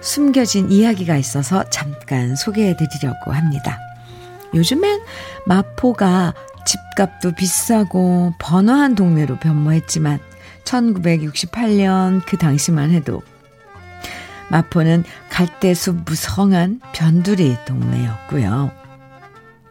숨겨진 0.00 0.70
이야기가 0.70 1.16
있어서 1.16 1.68
잠깐 1.68 2.36
소개해 2.36 2.76
드리려고 2.76 3.32
합니다. 3.32 3.80
요즘엔 4.54 5.00
마포가 5.46 6.34
집값도 6.64 7.32
비싸고 7.32 8.34
번화한 8.38 8.94
동네로 8.94 9.36
변모했지만 9.38 10.18
1968년 10.64 12.22
그 12.26 12.36
당시만 12.36 12.90
해도 12.90 13.22
마포는 14.50 15.04
갈대숲 15.30 16.02
무성한 16.04 16.80
변두리 16.92 17.56
동네였고요. 17.66 18.72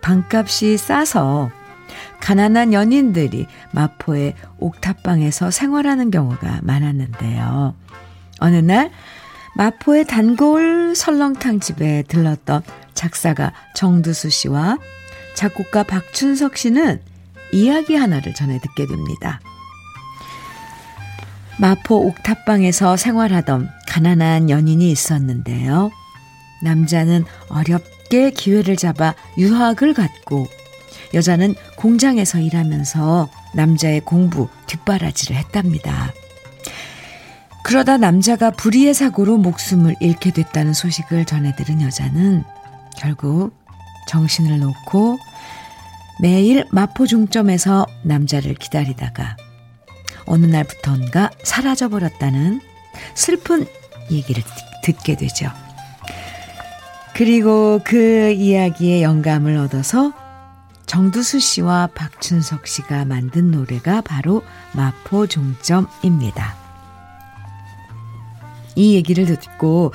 방값이 0.02 0.78
싸서 0.78 1.52
가난한 2.22 2.74
연인들이 2.74 3.46
마포의 3.72 4.36
옥탑방에서 4.60 5.52
생활하는 5.52 6.12
경우가 6.12 6.60
많았는데요. 6.64 7.76
어느 8.40 8.56
날 8.56 8.92
마포의 9.56 10.06
단골 10.06 10.94
설렁탕 10.96 11.60
집에 11.60 12.04
들렀던 12.04 12.62
작사가 12.94 13.52
정두수 13.76 14.30
씨와 14.30 14.78
작곡가 15.40 15.84
박춘석 15.84 16.58
씨는 16.58 17.00
이야기 17.54 17.96
하나를 17.96 18.34
전해 18.34 18.60
듣게 18.60 18.86
됩니다. 18.86 19.40
마포 21.58 22.08
옥탑방에서 22.08 22.98
생활하던 22.98 23.70
가난한 23.88 24.50
연인이 24.50 24.92
있었는데요. 24.92 25.92
남자는 26.62 27.24
어렵게 27.48 28.32
기회를 28.32 28.76
잡아 28.76 29.16
유학을 29.38 29.94
갔고 29.94 30.46
여자는 31.14 31.56
공장에서 31.78 32.40
일하면서 32.40 33.30
남자의 33.54 34.02
공부 34.02 34.50
뒷바라지를 34.68 35.38
했답니다. 35.38 36.12
그러다 37.64 37.96
남자가 37.96 38.52
불의의 38.52 38.94
사고로 38.94 39.38
목숨을 39.38 39.96
잃게 40.02 40.32
됐다는 40.32 40.74
소식을 40.74 41.24
전해 41.24 41.56
들은 41.56 41.82
여자는 41.82 42.44
결국 42.98 43.58
정신을 44.10 44.60
놓고 44.60 45.29
매일 46.22 46.66
마포 46.72 47.08
중점에서 47.08 47.86
남자를 48.04 48.54
기다리다가 48.54 49.38
어느 50.26 50.46
날부턴가 50.46 51.32
사라져버렸다는 51.44 52.62
슬픈 53.16 53.66
얘기를 54.12 54.44
듣게 54.84 55.16
되죠. 55.16 55.50
그리고 57.14 57.80
그 57.84 58.32
이야기에 58.32 59.02
영감을 59.02 59.58
얻어서 59.58 60.14
정두수 60.86 61.40
씨와 61.40 61.90
박춘석 61.94 62.68
씨가 62.68 63.06
만든 63.06 63.52
노래가 63.52 64.02
바로 64.02 64.44
마포 64.74 65.28
종점입니다. 65.28 66.56
이 68.76 68.96
얘기를 68.96 69.26
듣고 69.26 69.94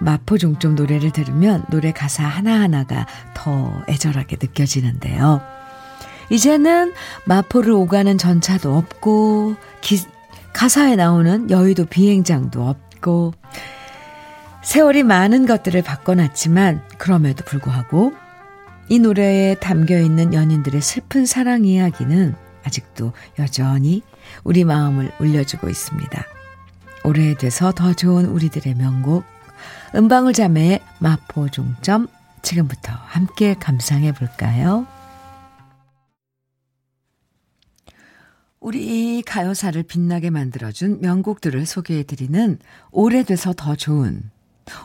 마포 0.00 0.38
종점 0.38 0.74
노래를 0.74 1.12
들으면 1.12 1.64
노래 1.70 1.92
가사 1.92 2.24
하나하나가 2.24 3.06
더 3.32 3.82
애절하게 3.88 4.36
느껴지는데요. 4.40 5.53
이제는 6.30 6.92
마포를 7.24 7.72
오가는 7.72 8.16
전차도 8.18 8.76
없고, 8.76 9.56
기, 9.80 10.00
가사에 10.52 10.96
나오는 10.96 11.50
여의도 11.50 11.86
비행장도 11.86 12.66
없고, 12.66 13.34
세월이 14.62 15.02
많은 15.02 15.46
것들을 15.46 15.82
바꿔놨지만, 15.82 16.82
그럼에도 16.98 17.44
불구하고, 17.44 18.12
이 18.88 18.98
노래에 18.98 19.54
담겨 19.56 19.98
있는 19.98 20.34
연인들의 20.34 20.80
슬픈 20.80 21.26
사랑 21.26 21.64
이야기는 21.64 22.34
아직도 22.64 23.12
여전히 23.38 24.02
우리 24.42 24.64
마음을 24.64 25.10
울려주고 25.18 25.68
있습니다. 25.68 26.24
오래돼서 27.04 27.72
더 27.72 27.92
좋은 27.92 28.26
우리들의 28.26 28.74
명곡, 28.74 29.24
은방울 29.94 30.32
자매의 30.32 30.80
마포 30.98 31.48
종점, 31.50 32.08
지금부터 32.42 32.92
함께 32.92 33.54
감상해 33.54 34.12
볼까요? 34.12 34.86
우리 38.64 39.20
가요사를 39.20 39.82
빛나게 39.82 40.30
만들어준 40.30 41.02
명곡들을 41.02 41.66
소개해드리는 41.66 42.58
오래돼서 42.92 43.52
더 43.54 43.76
좋은 43.76 44.22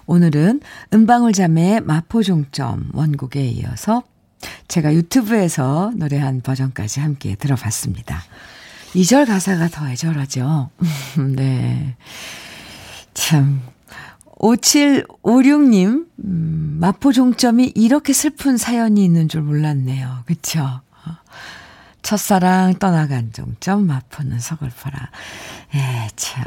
오늘은 0.06 0.60
은방울 0.94 1.32
자매의 1.32 1.80
마포종점 1.80 2.90
원곡에 2.92 3.42
이어서 3.48 4.04
제가 4.68 4.94
유튜브에서 4.94 5.94
노래한 5.96 6.42
버전까지 6.42 7.00
함께 7.00 7.36
들어봤습니다. 7.36 8.22
2절 8.96 9.26
가사가 9.26 9.70
더 9.70 9.90
애절하죠. 9.90 10.72
네. 11.38 11.96
참. 13.14 13.62
5756님, 14.40 16.06
음, 16.26 16.78
마포 16.82 17.14
종점이 17.14 17.72
이렇게 17.76 18.12
슬픈 18.12 18.58
사연이 18.58 19.06
있는 19.06 19.30
줄 19.30 19.42
몰랐네요. 19.42 20.24
그쵸? 20.26 20.82
첫사랑 22.02 22.76
떠나간 22.80 23.32
종점, 23.34 23.86
마포는 23.88 24.40
서글퍼라. 24.40 25.10
예, 25.76 26.08
참. 26.16 26.46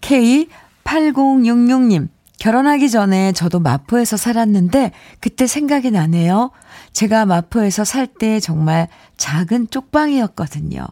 K8066님, 0.00 2.08
결혼하기 2.38 2.90
전에 2.90 3.32
저도 3.32 3.60
마포에서 3.60 4.16
살았는데 4.16 4.92
그때 5.20 5.46
생각이 5.46 5.90
나네요. 5.90 6.50
제가 6.92 7.26
마포에서 7.26 7.84
살 7.84 8.06
때 8.06 8.40
정말 8.40 8.88
작은 9.16 9.70
쪽방이었거든요. 9.70 10.86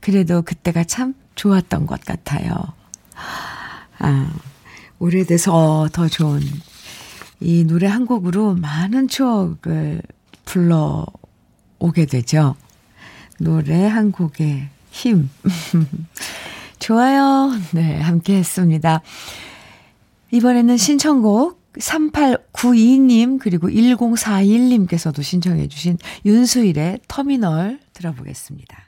그래도 0.00 0.42
그때가 0.42 0.84
참 0.84 1.14
좋았던 1.36 1.86
것 1.86 2.04
같아요. 2.04 2.54
아, 3.98 4.30
오래돼서 4.98 5.88
더 5.92 6.08
좋은 6.08 6.40
이 7.40 7.64
노래 7.64 7.86
한 7.86 8.06
곡으로 8.06 8.54
많은 8.54 9.08
추억을 9.08 10.02
불러 10.44 11.06
오게 11.78 12.06
되죠. 12.06 12.56
노래 13.38 13.86
한 13.86 14.12
곡의 14.12 14.68
힘. 14.90 15.30
좋아요. 16.78 17.52
네, 17.72 18.00
함께 18.00 18.36
했습니다. 18.36 19.02
이번에는 20.30 20.76
신청곡 20.76 21.60
3892님 21.74 23.38
그리고 23.38 23.68
1041님께서도 23.68 25.22
신청해 25.22 25.68
주신 25.68 25.98
윤수일의 26.24 27.00
터미널 27.08 27.80
들어보겠습니다. 27.92 28.85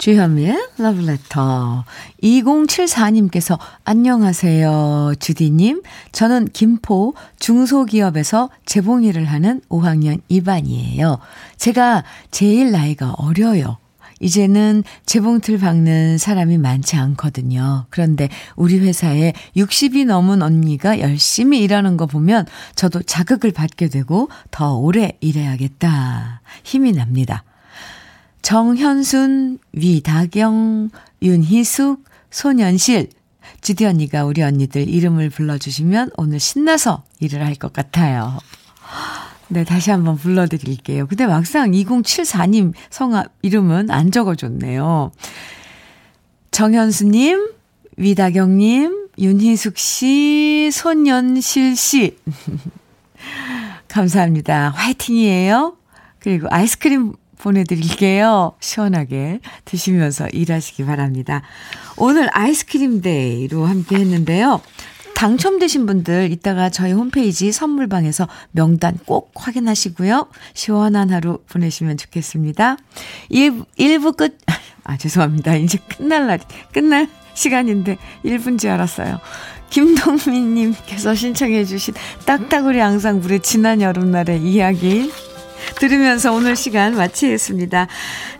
주현미의 0.00 0.68
러브레터 0.78 1.84
2074님께서 2.22 3.58
안녕하세요 3.84 5.12
주디님 5.20 5.82
저는 6.12 6.48
김포 6.54 7.12
중소기업에서 7.38 8.48
재봉 8.64 9.04
일을 9.04 9.26
하는 9.26 9.60
5학년 9.68 10.22
2반이에요 10.30 11.18
제가 11.58 12.04
제일 12.30 12.70
나이가 12.72 13.12
어려요 13.18 13.76
이제는 14.20 14.84
재봉틀 15.04 15.58
박는 15.58 16.18
사람이 16.18 16.58
많지 16.58 16.94
않거든요. 16.96 17.86
그런데 17.88 18.28
우리 18.54 18.78
회사에 18.78 19.32
60이 19.56 20.04
넘은 20.04 20.42
언니가 20.42 21.00
열심히 21.00 21.62
일하는 21.62 21.96
거 21.96 22.04
보면 22.04 22.44
저도 22.74 23.00
자극을 23.00 23.52
받게 23.52 23.88
되고 23.88 24.28
더 24.50 24.76
오래 24.76 25.16
일해야겠다. 25.22 26.42
힘이 26.64 26.92
납니다. 26.92 27.44
정현순, 28.42 29.58
위다경, 29.72 30.90
윤희숙, 31.22 32.04
손연실, 32.30 33.10
지디 33.60 33.84
언니가 33.84 34.24
우리 34.24 34.42
언니들 34.42 34.88
이름을 34.88 35.30
불러주시면 35.30 36.12
오늘 36.16 36.40
신나서 36.40 37.04
일을 37.20 37.44
할 37.44 37.54
것 37.56 37.72
같아요. 37.72 38.38
네, 39.48 39.64
다시 39.64 39.90
한번 39.90 40.16
불러드릴게요. 40.16 41.06
근데 41.06 41.26
막상 41.26 41.72
2074님 41.72 42.72
성함, 42.88 43.24
이름은 43.42 43.90
안 43.90 44.10
적어줬네요. 44.10 45.12
정현수님, 46.52 47.50
위다경님, 47.96 49.08
윤희숙 49.18 49.76
씨, 49.76 50.70
손연실 50.72 51.76
씨. 51.76 52.16
감사합니다. 53.88 54.70
화이팅이에요. 54.70 55.76
그리고 56.20 56.46
아이스크림 56.50 57.12
보내드릴게요. 57.40 58.52
시원하게 58.60 59.40
드시면서 59.64 60.28
일하시기 60.28 60.84
바랍니다. 60.84 61.42
오늘 61.96 62.28
아이스크림 62.32 63.00
데이로 63.02 63.66
함께 63.66 63.96
했는데요. 63.96 64.60
당첨되신 65.14 65.84
분들 65.84 66.32
이따가 66.32 66.70
저희 66.70 66.92
홈페이지 66.92 67.52
선물방에서 67.52 68.26
명단 68.52 68.98
꼭 69.04 69.32
확인하시고요. 69.34 70.28
시원한 70.54 71.10
하루 71.10 71.40
보내시면 71.46 71.98
좋겠습니다. 71.98 72.78
1, 73.28 73.64
1부 73.78 74.16
끝, 74.16 74.38
아, 74.84 74.96
죄송합니다. 74.96 75.56
이제 75.56 75.78
끝날 75.88 76.26
날, 76.26 76.40
끝날 76.72 77.06
시간인데 77.34 77.98
1분지 78.24 78.70
알았어요. 78.70 79.20
김동민님께서 79.68 81.14
신청해주신 81.14 81.94
딱따구리 82.24 82.80
앙상블의 82.80 83.40
지난 83.40 83.80
여름날의 83.80 84.40
이야기 84.42 85.10
들으면서 85.76 86.32
오늘 86.32 86.56
시간 86.56 86.96
마치겠습니다. 86.96 87.86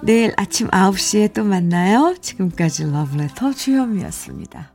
내일 0.02 0.32
아침 0.36 0.68
9시에 0.68 1.32
또 1.32 1.44
만나요. 1.44 2.14
지금까지 2.20 2.84
러브레터 2.84 3.52
주현미였습니다. 3.52 4.72